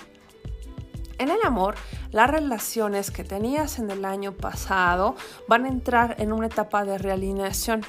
En 1.20 1.30
el 1.30 1.40
amor, 1.44 1.76
las 2.12 2.30
relaciones 2.30 3.12
que 3.12 3.24
tenías 3.24 3.80
en 3.80 3.92
el 3.92 4.06
año 4.06 4.34
pasado 4.34 5.16
van 5.48 5.66
a 5.66 5.70
entrar 5.70 6.16
en 6.20 6.34
una 6.34 6.48
etapa 6.48 6.86
de 6.86 6.98
realineación. 6.98 7.82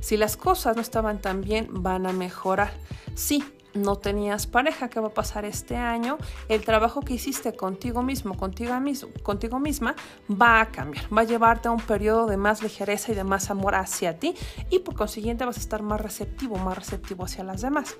Si 0.00 0.16
las 0.16 0.36
cosas 0.36 0.76
no 0.76 0.82
estaban 0.82 1.20
tan 1.20 1.40
bien, 1.40 1.68
van 1.70 2.06
a 2.06 2.12
mejorar. 2.12 2.72
Si 3.14 3.42
no 3.76 3.96
tenías 3.96 4.46
pareja, 4.46 4.88
¿qué 4.88 5.00
va 5.00 5.08
a 5.08 5.14
pasar 5.14 5.44
este 5.44 5.76
año? 5.76 6.18
El 6.48 6.64
trabajo 6.64 7.00
que 7.00 7.14
hiciste 7.14 7.54
contigo 7.54 8.02
mismo, 8.02 8.36
contigo, 8.36 8.78
mismo, 8.80 9.10
contigo 9.22 9.58
misma, 9.58 9.94
va 10.30 10.60
a 10.60 10.70
cambiar. 10.70 11.06
Va 11.16 11.22
a 11.22 11.24
llevarte 11.24 11.68
a 11.68 11.70
un 11.70 11.80
periodo 11.80 12.26
de 12.26 12.36
más 12.36 12.62
ligereza 12.62 13.12
y 13.12 13.14
de 13.14 13.24
más 13.24 13.50
amor 13.50 13.74
hacia 13.74 14.18
ti 14.18 14.34
y 14.70 14.80
por 14.80 14.94
consiguiente 14.94 15.44
vas 15.44 15.58
a 15.58 15.60
estar 15.60 15.82
más 15.82 16.00
receptivo, 16.00 16.56
más 16.56 16.76
receptivo 16.76 17.24
hacia 17.24 17.44
las 17.44 17.60
demás. 17.60 17.96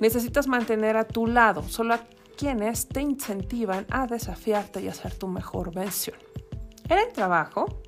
Necesitas 0.00 0.46
mantener 0.46 0.96
a 0.96 1.04
tu 1.04 1.26
lado, 1.26 1.62
solo 1.68 1.94
a 1.94 2.00
quienes 2.38 2.86
te 2.86 3.00
incentivan 3.00 3.84
a 3.90 4.06
desafiarte 4.06 4.80
y 4.80 4.86
a 4.86 4.94
ser 4.94 5.12
tu 5.12 5.26
mejor 5.26 5.74
versión. 5.74 6.16
En 6.88 6.98
el 6.98 7.12
trabajo, 7.12 7.82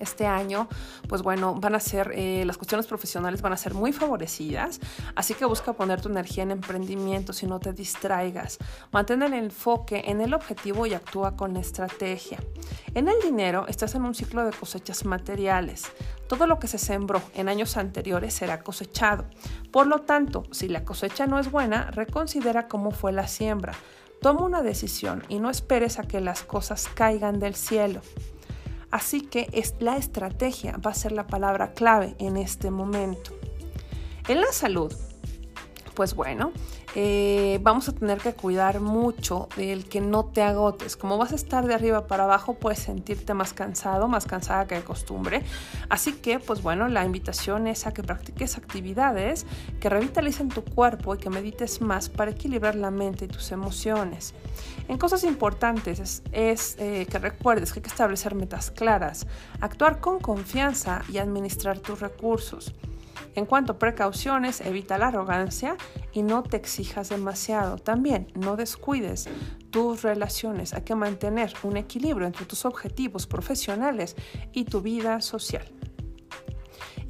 este 0.00 0.26
año, 0.26 0.68
pues 1.08 1.22
bueno, 1.22 1.54
van 1.54 1.74
a 1.74 1.80
ser, 1.80 2.12
eh, 2.14 2.44
las 2.44 2.58
cuestiones 2.58 2.86
profesionales 2.86 3.42
van 3.42 3.52
a 3.52 3.56
ser 3.56 3.74
muy 3.74 3.92
favorecidas, 3.92 4.80
así 5.14 5.34
que 5.34 5.44
busca 5.44 5.72
poner 5.72 6.00
tu 6.00 6.08
energía 6.08 6.42
en 6.42 6.50
emprendimiento 6.50 7.32
si 7.32 7.46
no 7.46 7.60
te 7.60 7.72
distraigas. 7.72 8.58
Mantén 8.92 9.22
el 9.22 9.34
enfoque 9.34 10.02
en 10.06 10.20
el 10.20 10.34
objetivo 10.34 10.86
y 10.86 10.94
actúa 10.94 11.36
con 11.36 11.56
estrategia. 11.56 12.38
En 12.94 13.08
el 13.08 13.20
dinero, 13.22 13.66
estás 13.68 13.94
en 13.94 14.02
un 14.02 14.14
ciclo 14.14 14.44
de 14.44 14.52
cosechas 14.52 15.04
materiales. 15.04 15.84
Todo 16.28 16.46
lo 16.46 16.58
que 16.58 16.68
se 16.68 16.78
sembró 16.78 17.22
en 17.34 17.48
años 17.48 17.76
anteriores 17.76 18.34
será 18.34 18.62
cosechado. 18.62 19.24
Por 19.70 19.86
lo 19.86 20.00
tanto, 20.00 20.44
si 20.50 20.68
la 20.68 20.84
cosecha 20.84 21.26
no 21.26 21.38
es 21.38 21.50
buena, 21.50 21.90
reconsidera 21.90 22.68
cómo 22.68 22.90
fue 22.90 23.12
la 23.12 23.28
siembra. 23.28 23.74
Toma 24.20 24.44
una 24.44 24.62
decisión 24.62 25.22
y 25.28 25.38
no 25.38 25.50
esperes 25.50 25.98
a 25.98 26.04
que 26.04 26.20
las 26.20 26.42
cosas 26.42 26.88
caigan 26.94 27.40
del 27.40 27.54
cielo. 27.54 28.00
Así 28.94 29.22
que 29.22 29.48
es, 29.50 29.74
la 29.80 29.96
estrategia 29.96 30.76
va 30.76 30.92
a 30.92 30.94
ser 30.94 31.10
la 31.10 31.26
palabra 31.26 31.72
clave 31.72 32.14
en 32.20 32.36
este 32.36 32.70
momento. 32.70 33.32
En 34.28 34.40
la 34.40 34.52
salud, 34.52 34.94
pues 35.94 36.14
bueno, 36.14 36.52
eh, 36.94 37.58
vamos 37.62 37.88
a 37.88 37.92
tener 37.92 38.18
que 38.18 38.34
cuidar 38.34 38.80
mucho 38.80 39.48
del 39.56 39.88
que 39.88 40.00
no 40.00 40.24
te 40.24 40.42
agotes. 40.42 40.96
Como 40.96 41.18
vas 41.18 41.32
a 41.32 41.36
estar 41.36 41.66
de 41.66 41.74
arriba 41.74 42.06
para 42.06 42.24
abajo, 42.24 42.54
puedes 42.54 42.80
sentirte 42.80 43.34
más 43.34 43.52
cansado, 43.52 44.08
más 44.08 44.26
cansada 44.26 44.66
que 44.66 44.74
de 44.74 44.82
costumbre. 44.82 45.42
Así 45.88 46.12
que, 46.14 46.38
pues 46.38 46.62
bueno, 46.62 46.88
la 46.88 47.04
invitación 47.04 47.66
es 47.66 47.86
a 47.86 47.94
que 47.94 48.02
practiques 48.02 48.56
actividades 48.58 49.46
que 49.80 49.88
revitalicen 49.88 50.48
tu 50.48 50.64
cuerpo 50.64 51.14
y 51.14 51.18
que 51.18 51.30
medites 51.30 51.80
más 51.80 52.08
para 52.08 52.32
equilibrar 52.32 52.74
la 52.74 52.90
mente 52.90 53.24
y 53.24 53.28
tus 53.28 53.52
emociones. 53.52 54.34
En 54.88 54.98
cosas 54.98 55.24
importantes 55.24 56.22
es, 56.32 56.76
eh, 56.78 57.06
que 57.10 57.18
recuerdes 57.18 57.72
que 57.72 57.78
hay 57.78 57.82
que 57.82 57.88
establecer 57.88 58.34
metas 58.34 58.70
claras, 58.70 59.26
actuar 59.60 60.00
con 60.00 60.20
confianza 60.20 61.02
y 61.08 61.18
administrar 61.18 61.78
tus 61.78 62.00
recursos. 62.00 62.74
En 63.34 63.46
cuanto 63.46 63.72
a 63.72 63.78
precauciones, 63.78 64.60
evita 64.60 64.96
la 64.98 65.08
arrogancia 65.08 65.76
y 66.12 66.22
no 66.22 66.42
te 66.42 66.56
exijas 66.56 67.08
demasiado. 67.08 67.78
También 67.78 68.28
no 68.34 68.56
descuides 68.56 69.28
tus 69.70 70.02
relaciones. 70.02 70.72
Hay 70.72 70.82
que 70.82 70.94
mantener 70.94 71.52
un 71.64 71.76
equilibrio 71.76 72.26
entre 72.26 72.46
tus 72.46 72.64
objetivos 72.64 73.26
profesionales 73.26 74.14
y 74.52 74.64
tu 74.64 74.80
vida 74.82 75.20
social. 75.20 75.66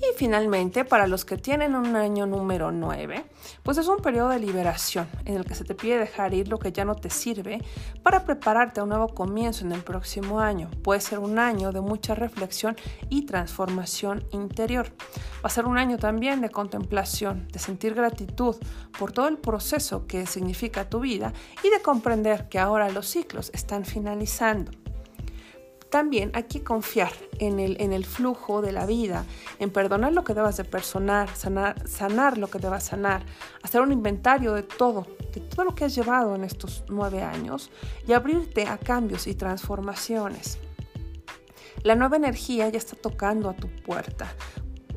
Y 0.05 0.19
finalmente, 0.19 0.85
para 0.85 1.07
los 1.07 1.25
que 1.25 1.39
tienen 1.39 1.75
un 1.75 1.97
año 1.97 2.27
número 2.27 2.71
9, 2.71 3.25
pues 3.63 3.79
es 3.79 3.89
un 3.89 3.99
periodo 3.99 4.29
de 4.29 4.39
liberación 4.39 5.09
en 5.25 5.37
el 5.37 5.47
que 5.47 5.55
se 5.55 5.65
te 5.65 5.75
pide 5.75 5.99
dejar 5.99 6.35
ir 6.35 6.49
lo 6.49 6.59
que 6.59 6.73
ya 6.73 6.85
no 6.85 6.95
te 6.95 7.09
sirve 7.09 7.63
para 8.03 8.25
prepararte 8.25 8.81
a 8.81 8.83
un 8.83 8.91
nuevo 8.91 9.09
comienzo 9.09 9.65
en 9.65 9.73
el 9.73 9.83
próximo 9.83 10.41
año. 10.41 10.71
Puede 10.83 11.01
ser 11.01 11.21
un 11.21 11.39
año 11.39 11.73
de 11.73 11.81
mucha 11.81 12.15
reflexión 12.15 12.77
y 13.09 13.25
transformación 13.25 14.25
interior. 14.33 14.89
Va 15.37 15.45
a 15.45 15.49
ser 15.49 15.65
un 15.65 15.79
año 15.79 15.97
también 15.97 16.43
de 16.43 16.51
contemplación, 16.51 17.49
de 17.49 17.59
sentir 17.59 17.95
gratitud 17.95 18.57
por 18.99 19.13
todo 19.13 19.29
el 19.29 19.39
proceso 19.39 20.07
que 20.07 20.27
significa 20.27 20.91
tu 20.91 21.01
vida 21.01 21.33
y 21.63 21.71
de 21.71 21.81
comprender 21.81 22.49
que 22.51 22.59
ahora 22.59 22.91
los 22.91 23.07
ciclos 23.07 23.51
están 23.55 23.87
finalizando. 23.87 24.84
También 25.91 26.33
hay 26.35 26.45
que 26.45 26.65
confiar 26.65 27.13
en 27.39 27.61
el, 27.61 27.81
en 27.81 27.93
el 27.93 28.05
flujo 28.05 28.63
de 28.63 28.73
la 28.73 28.85
vida, 28.85 29.25
en 29.61 29.71
perdonar 29.71 30.13
lo 30.13 30.25
que 30.25 30.35
debas 30.35 30.57
de 30.57 30.65
personar, 30.65 31.35
sanar, 31.37 31.89
sanar 31.89 32.37
lo 32.37 32.49
que 32.49 32.59
debas 32.59 32.85
sanar, 32.85 33.25
hacer 33.63 33.81
un 33.81 33.93
inventario 33.93 34.55
de 34.55 34.65
todo, 34.65 35.07
de 35.33 35.41
todo 35.41 35.65
lo 35.65 35.75
que 35.75 35.85
has 35.85 35.95
llevado 35.95 36.35
en 36.35 36.43
estos 36.43 36.85
nueve 36.89 37.23
años 37.23 37.71
y 38.09 38.13
abrirte 38.13 38.67
a 38.67 38.79
cambios 38.79 39.27
y 39.27 39.35
transformaciones. 39.35 40.59
La 41.83 41.95
nueva 41.95 42.17
energía 42.17 42.69
ya 42.71 42.79
está 42.79 42.97
tocando 42.97 43.49
a 43.49 43.55
tu 43.55 43.69
puerta. 43.69 44.33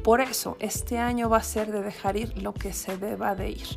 Por 0.04 0.22
eso, 0.22 0.56
este 0.60 0.98
año 1.00 1.30
va 1.30 1.38
a 1.38 1.44
ser 1.44 1.70
de 1.72 1.82
dejar 1.82 2.16
ir 2.16 2.42
lo 2.42 2.54
que 2.54 2.72
se 2.72 2.98
deba 2.98 3.36
de 3.36 3.50
ir. 3.50 3.68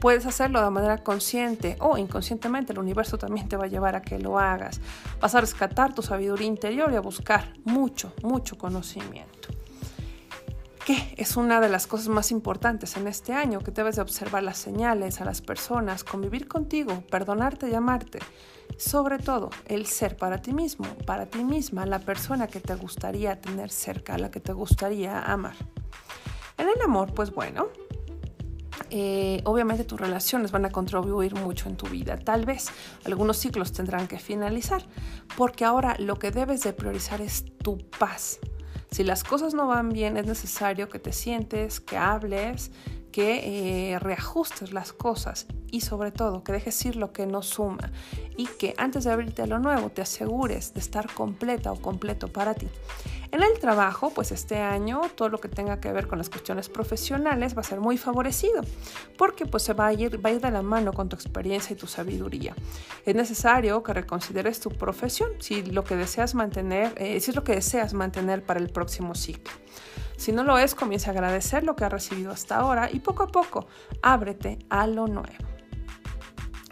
Puedes 0.00 0.26
hacerlo 0.26 0.62
de 0.62 0.70
manera 0.70 0.98
consciente 0.98 1.76
o 1.80 1.96
inconscientemente, 1.96 2.72
el 2.72 2.78
universo 2.78 3.18
también 3.18 3.48
te 3.48 3.56
va 3.56 3.64
a 3.64 3.68
llevar 3.68 3.96
a 3.96 4.02
que 4.02 4.18
lo 4.18 4.38
hagas. 4.38 4.80
Vas 5.20 5.34
a 5.34 5.40
rescatar 5.40 5.94
tu 5.94 6.02
sabiduría 6.02 6.46
interior 6.46 6.92
y 6.92 6.96
a 6.96 7.00
buscar 7.00 7.54
mucho, 7.64 8.12
mucho 8.22 8.58
conocimiento. 8.58 9.48
¿Qué 10.86 11.14
es 11.16 11.36
una 11.36 11.60
de 11.60 11.68
las 11.68 11.88
cosas 11.88 12.06
más 12.06 12.30
importantes 12.30 12.96
en 12.96 13.08
este 13.08 13.32
año? 13.32 13.58
Que 13.58 13.72
debes 13.72 13.96
de 13.96 14.02
observar 14.02 14.44
las 14.44 14.56
señales, 14.56 15.20
a 15.20 15.24
las 15.24 15.40
personas, 15.40 16.04
convivir 16.04 16.46
contigo, 16.46 17.02
perdonarte 17.10 17.68
y 17.68 17.74
amarte. 17.74 18.20
Sobre 18.76 19.18
todo, 19.18 19.50
el 19.64 19.86
ser 19.86 20.16
para 20.16 20.40
ti 20.40 20.52
mismo, 20.52 20.86
para 21.04 21.26
ti 21.26 21.42
misma, 21.42 21.86
la 21.86 21.98
persona 21.98 22.46
que 22.46 22.60
te 22.60 22.76
gustaría 22.76 23.40
tener 23.40 23.70
cerca, 23.70 24.16
la 24.16 24.30
que 24.30 24.38
te 24.38 24.52
gustaría 24.52 25.22
amar. 25.22 25.56
En 26.56 26.68
el 26.68 26.80
amor, 26.80 27.12
pues 27.14 27.32
bueno, 27.32 27.66
eh, 28.90 29.40
obviamente 29.44 29.84
tus 29.84 30.00
relaciones 30.00 30.52
van 30.52 30.64
a 30.64 30.70
contribuir 30.70 31.34
mucho 31.34 31.68
en 31.68 31.76
tu 31.76 31.86
vida. 31.86 32.18
Tal 32.18 32.44
vez 32.44 32.68
algunos 33.04 33.38
ciclos 33.38 33.72
tendrán 33.72 34.06
que 34.06 34.18
finalizar, 34.18 34.86
porque 35.36 35.64
ahora 35.64 35.96
lo 35.98 36.18
que 36.18 36.30
debes 36.30 36.62
de 36.62 36.72
priorizar 36.72 37.20
es 37.20 37.44
tu 37.58 37.78
paz. 37.98 38.38
Si 38.90 39.02
las 39.02 39.24
cosas 39.24 39.54
no 39.54 39.66
van 39.66 39.90
bien, 39.90 40.16
es 40.16 40.26
necesario 40.26 40.88
que 40.88 40.98
te 40.98 41.12
sientes, 41.12 41.80
que 41.80 41.96
hables, 41.96 42.70
que 43.16 43.92
eh, 43.92 43.98
reajustes 43.98 44.72
las 44.72 44.92
cosas 44.92 45.46
y 45.70 45.80
sobre 45.80 46.12
todo 46.12 46.44
que 46.44 46.52
dejes 46.52 46.84
ir 46.84 46.96
lo 46.96 47.12
que 47.12 47.26
no 47.26 47.40
suma 47.40 47.90
y 48.36 48.46
que 48.46 48.74
antes 48.76 49.04
de 49.04 49.10
abrirte 49.10 49.40
a 49.40 49.46
lo 49.46 49.58
nuevo 49.58 49.88
te 49.88 50.02
asegures 50.02 50.74
de 50.74 50.80
estar 50.80 51.12
completa 51.14 51.72
o 51.72 51.80
completo 51.80 52.28
para 52.28 52.52
ti. 52.52 52.68
En 53.36 53.42
el 53.42 53.58
trabajo, 53.58 54.08
pues 54.14 54.32
este 54.32 54.56
año 54.62 55.02
todo 55.14 55.28
lo 55.28 55.36
que 55.36 55.50
tenga 55.50 55.78
que 55.78 55.92
ver 55.92 56.06
con 56.06 56.16
las 56.16 56.30
cuestiones 56.30 56.70
profesionales 56.70 57.54
va 57.54 57.60
a 57.60 57.64
ser 57.64 57.80
muy 57.80 57.98
favorecido, 57.98 58.62
porque 59.18 59.44
pues 59.44 59.62
se 59.62 59.74
va 59.74 59.88
a 59.88 59.92
ir, 59.92 60.24
va 60.24 60.30
a 60.30 60.32
ir 60.32 60.40
de 60.40 60.50
la 60.50 60.62
mano 60.62 60.94
con 60.94 61.10
tu 61.10 61.16
experiencia 61.16 61.74
y 61.74 61.76
tu 61.76 61.86
sabiduría. 61.86 62.54
Es 63.04 63.14
necesario 63.14 63.82
que 63.82 63.92
reconsideres 63.92 64.58
tu 64.58 64.70
profesión, 64.70 65.32
si 65.40 65.62
lo 65.62 65.84
que 65.84 65.96
deseas 65.96 66.34
mantener, 66.34 66.94
eh, 66.96 67.20
si 67.20 67.30
es 67.30 67.36
lo 67.36 67.44
que 67.44 67.56
deseas 67.56 67.92
mantener 67.92 68.42
para 68.42 68.58
el 68.58 68.70
próximo 68.70 69.14
ciclo. 69.14 69.52
Si 70.16 70.32
no 70.32 70.42
lo 70.42 70.56
es, 70.56 70.74
comienza 70.74 71.10
a 71.10 71.12
agradecer 71.12 71.62
lo 71.62 71.76
que 71.76 71.84
has 71.84 71.92
recibido 71.92 72.32
hasta 72.32 72.56
ahora 72.56 72.88
y 72.90 73.00
poco 73.00 73.24
a 73.24 73.26
poco 73.26 73.66
ábrete 74.00 74.60
a 74.70 74.86
lo 74.86 75.08
nuevo. 75.08 75.55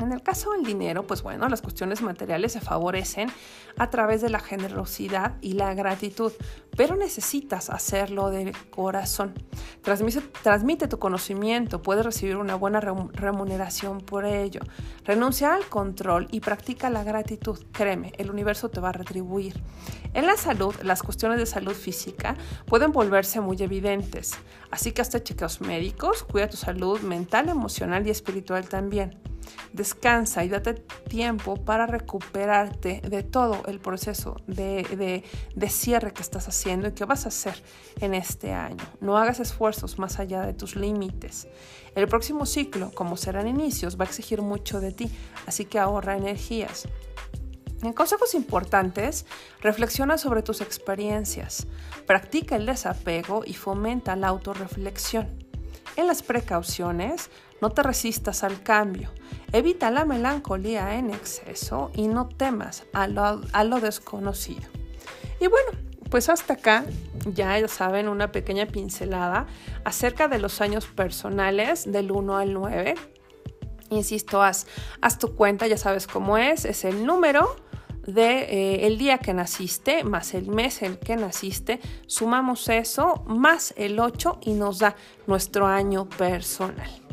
En 0.01 0.11
el 0.11 0.23
caso 0.23 0.51
del 0.51 0.65
dinero, 0.65 1.07
pues 1.07 1.23
bueno, 1.23 1.49
las 1.49 1.63
cuestiones 1.63 2.03
materiales 2.03 2.53
se 2.53 2.61
favorecen 2.61 3.31
a 3.79 3.91
través 3.91 4.23
de 4.23 4.29
la 4.29 4.41
generosidad 4.41 5.37
y 5.41 5.53
la 5.53 5.73
gratitud, 5.73 6.33
pero 6.77 6.97
necesitas 6.97 7.71
hacerlo 7.71 8.31
de 8.31 8.53
corazón. 8.71 9.35
Transmite, 9.83 10.89
tu 10.89 10.99
conocimiento, 10.99 11.81
puedes 11.81 12.05
recibir 12.05 12.37
una 12.37 12.57
buena 12.57 12.81
remuneración 12.81 14.01
por 14.01 14.25
ello. 14.25 14.63
Renuncia 15.05 15.55
al 15.55 15.67
control 15.69 16.27
y 16.33 16.41
practica 16.41 16.91
la 16.91 17.05
gratitud. 17.05 17.59
Créeme, 17.71 18.13
el 18.19 18.33
universo 18.33 18.71
te 18.71 18.81
va 18.81 18.89
a 18.89 18.93
retribuir. 18.93 19.63
En 20.13 20.27
la 20.27 20.37
salud, 20.37 20.75
las 20.83 21.05
cuestiones 21.05 21.39
de 21.39 21.47
salud 21.47 21.75
física 21.75 22.37
pueden 22.67 22.91
volverse 22.91 23.41
muy 23.41 23.63
evidentes, 23.63 24.33
así 24.73 24.91
que 24.91 25.03
hasta 25.03 25.23
chequeos 25.23 25.61
médicos, 25.61 26.25
cuida 26.25 26.49
tu 26.49 26.57
salud 26.57 27.01
mental, 27.01 27.49
emocional 27.49 28.05
y 28.07 28.11
espiritual 28.11 28.69
también. 28.69 29.34
Descansa 29.73 30.45
y 30.45 30.49
date 30.49 30.75
tiempo 30.75 31.57
para 31.57 31.87
recuperarte 31.87 33.01
de 33.01 33.23
todo 33.23 33.63
el 33.67 33.81
proceso 33.81 34.37
de, 34.47 35.23
de, 35.55 35.69
cierre 35.69 36.13
que 36.13 36.23
estás 36.23 36.49
haciendo 36.49 36.89
y 36.89 36.93
que 36.93 37.05
vas 37.05 37.25
a 37.25 37.29
hacer 37.29 37.63
en 38.01 38.15
este 38.15 38.53
año. 38.53 38.85
No 39.01 39.17
hagas 39.17 39.41
esfuerzos 39.41 39.99
más 39.99 40.19
allá 40.19 40.43
de 40.43 40.55
tus 40.55 40.77
límites. 40.77 41.49
El 41.95 42.09
próximo 42.09 42.47
ciclo, 42.47 42.91
como 42.93 43.17
serán 43.17 43.47
inicios, 43.49 43.99
va 43.99 44.05
a 44.05 44.09
exigir 44.09 44.43
mucho 44.43 44.81
de 44.81 44.93
ti, 44.93 45.11
así 45.47 45.65
que 45.65 45.79
ahorra 45.79 46.17
energías. 46.17 46.89
En 47.85 47.93
consejos 47.93 48.35
importantes, 48.35 49.27
reflexiona 49.61 50.17
sobre 50.17 50.43
tus 50.43 50.63
experiencias, 50.63 51.67
practica 52.07 52.57
el 52.57 52.65
desapego 52.65 53.43
y 53.45 53.53
fomenta 53.53 54.17
la 54.17 54.29
autorreflexión. 54.29 55.29
En 55.97 56.07
las 56.07 56.23
precauciones, 56.23 57.31
no 57.61 57.71
te 57.71 57.83
resistas 57.83 58.45
al 58.45 58.63
cambio, 58.63 59.11
evita 59.53 59.91
la 59.91 60.05
melancolía 60.05 60.97
en 60.97 61.11
exceso 61.11 61.91
y 61.95 62.09
no 62.09 62.29
temas 62.29 62.85
a 62.93 63.07
lo, 63.07 63.81
desconocido. 63.81 64.63
Y 65.41 65.47
bueno, 65.47 65.71
pues 66.11 66.29
hasta 66.29 66.55
acá 66.55 66.85
ya 67.27 67.67
saben 67.69 68.09
una 68.09 68.33
pequeña 68.33 68.67
pincelada 68.67 69.47
acerca 69.85 70.29
de 70.29 70.39
los 70.39 70.61
años 70.61 70.87
personales 70.87 71.91
del 71.91 72.11
1 72.11 72.37
al 72.37 72.53
9. 72.53 72.95
Insisto, 73.91 74.43
haz, 74.43 74.67
haz 75.01 75.19
tu 75.19 75.35
cuenta, 75.35 75.67
ya 75.67 75.77
sabes 75.77 76.07
cómo 76.07 76.39
es, 76.39 76.65
es 76.65 76.85
el 76.85 77.07
número 77.07 77.57
de 78.07 78.41
eh, 78.41 78.87
el 78.87 78.99
día 78.99 79.19
que 79.19 79.33
naciste 79.33 80.05
más 80.05 80.35
el 80.35 80.49
mes 80.49 80.83
en 80.83 80.97
que 80.97 81.17
naciste, 81.17 81.81
sumamos 82.07 82.69
eso 82.69 83.23
más 83.27 83.73
el 83.77 83.99
8 83.99 84.41
y 84.43 84.53
nos 84.53 84.79
da 84.79 84.97
nuestro 85.27 85.67
año 85.67 86.09
personal. 86.09 87.04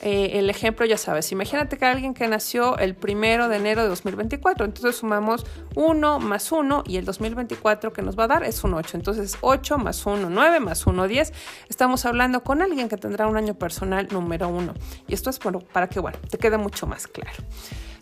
Eh, 0.00 0.38
el 0.38 0.50
ejemplo 0.50 0.84
ya 0.84 0.98
sabes, 0.98 1.30
imagínate 1.32 1.78
que 1.78 1.84
alguien 1.84 2.14
que 2.14 2.26
nació 2.26 2.76
el 2.78 2.94
primero 2.94 3.48
de 3.48 3.56
enero 3.56 3.82
de 3.82 3.88
2024, 3.88 4.66
entonces 4.66 4.96
sumamos 4.96 5.46
1 5.76 6.18
más 6.18 6.50
1 6.50 6.84
y 6.86 6.96
el 6.96 7.04
2024 7.04 7.92
que 7.92 8.02
nos 8.02 8.18
va 8.18 8.24
a 8.24 8.26
dar 8.26 8.42
es 8.42 8.64
un 8.64 8.74
8, 8.74 8.96
entonces 8.96 9.38
8 9.40 9.78
más 9.78 10.04
1, 10.04 10.28
9 10.28 10.60
más 10.60 10.86
1, 10.86 11.06
10, 11.06 11.32
estamos 11.68 12.04
hablando 12.06 12.42
con 12.42 12.60
alguien 12.60 12.88
que 12.88 12.96
tendrá 12.96 13.28
un 13.28 13.36
año 13.36 13.54
personal 13.54 14.08
número 14.10 14.48
1 14.48 14.74
y 15.06 15.14
esto 15.14 15.30
es 15.30 15.38
para 15.72 15.88
que, 15.88 16.02
te 16.28 16.38
quede 16.38 16.58
mucho 16.58 16.86
más 16.86 17.06
claro. 17.06 17.42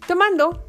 Te 0.07 0.15
mando 0.15 0.65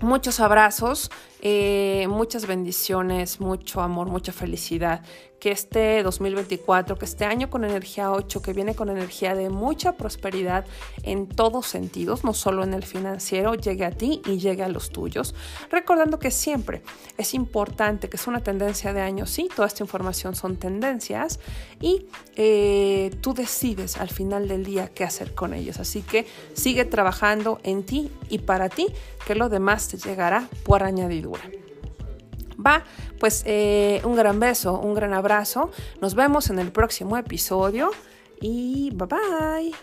muchos 0.00 0.40
abrazos, 0.40 1.10
eh, 1.40 2.06
muchas 2.08 2.46
bendiciones, 2.46 3.40
mucho 3.40 3.80
amor, 3.80 4.08
mucha 4.08 4.32
felicidad 4.32 5.02
que 5.38 5.52
este 5.52 6.02
2024, 6.02 6.96
que 6.96 7.04
este 7.04 7.24
año 7.24 7.48
con 7.48 7.64
energía 7.64 8.10
8, 8.10 8.42
que 8.42 8.52
viene 8.52 8.74
con 8.74 8.90
energía 8.90 9.34
de 9.34 9.50
mucha 9.50 9.92
prosperidad 9.92 10.64
en 11.02 11.28
todos 11.28 11.66
sentidos, 11.66 12.24
no 12.24 12.34
solo 12.34 12.64
en 12.64 12.74
el 12.74 12.82
financiero, 12.82 13.54
llegue 13.54 13.84
a 13.84 13.92
ti 13.92 14.20
y 14.26 14.38
llegue 14.38 14.64
a 14.64 14.68
los 14.68 14.90
tuyos. 14.90 15.34
Recordando 15.70 16.18
que 16.18 16.30
siempre 16.30 16.82
es 17.16 17.34
importante, 17.34 18.08
que 18.08 18.16
es 18.16 18.26
una 18.26 18.42
tendencia 18.42 18.92
de 18.92 19.00
año, 19.00 19.26
sí, 19.26 19.48
toda 19.54 19.68
esta 19.68 19.84
información 19.84 20.34
son 20.34 20.56
tendencias 20.56 21.38
y 21.80 22.06
eh, 22.36 23.14
tú 23.20 23.32
decides 23.34 23.96
al 23.96 24.08
final 24.08 24.48
del 24.48 24.64
día 24.64 24.88
qué 24.88 25.04
hacer 25.04 25.34
con 25.34 25.54
ellas. 25.54 25.78
Así 25.78 26.02
que 26.02 26.26
sigue 26.54 26.84
trabajando 26.84 27.60
en 27.62 27.84
ti 27.84 28.10
y 28.28 28.38
para 28.38 28.68
ti, 28.68 28.88
que 29.26 29.34
lo 29.34 29.48
demás 29.48 29.88
te 29.88 29.98
llegará 29.98 30.48
por 30.64 30.82
Va, 32.64 32.84
pues 33.20 33.44
eh, 33.46 34.00
un 34.04 34.16
gran 34.16 34.40
beso, 34.40 34.78
un 34.80 34.94
gran 34.94 35.14
abrazo. 35.14 35.70
Nos 36.00 36.14
vemos 36.14 36.50
en 36.50 36.58
el 36.58 36.72
próximo 36.72 37.16
episodio 37.16 37.90
y 38.40 38.90
bye 38.94 39.06
bye. 39.06 39.74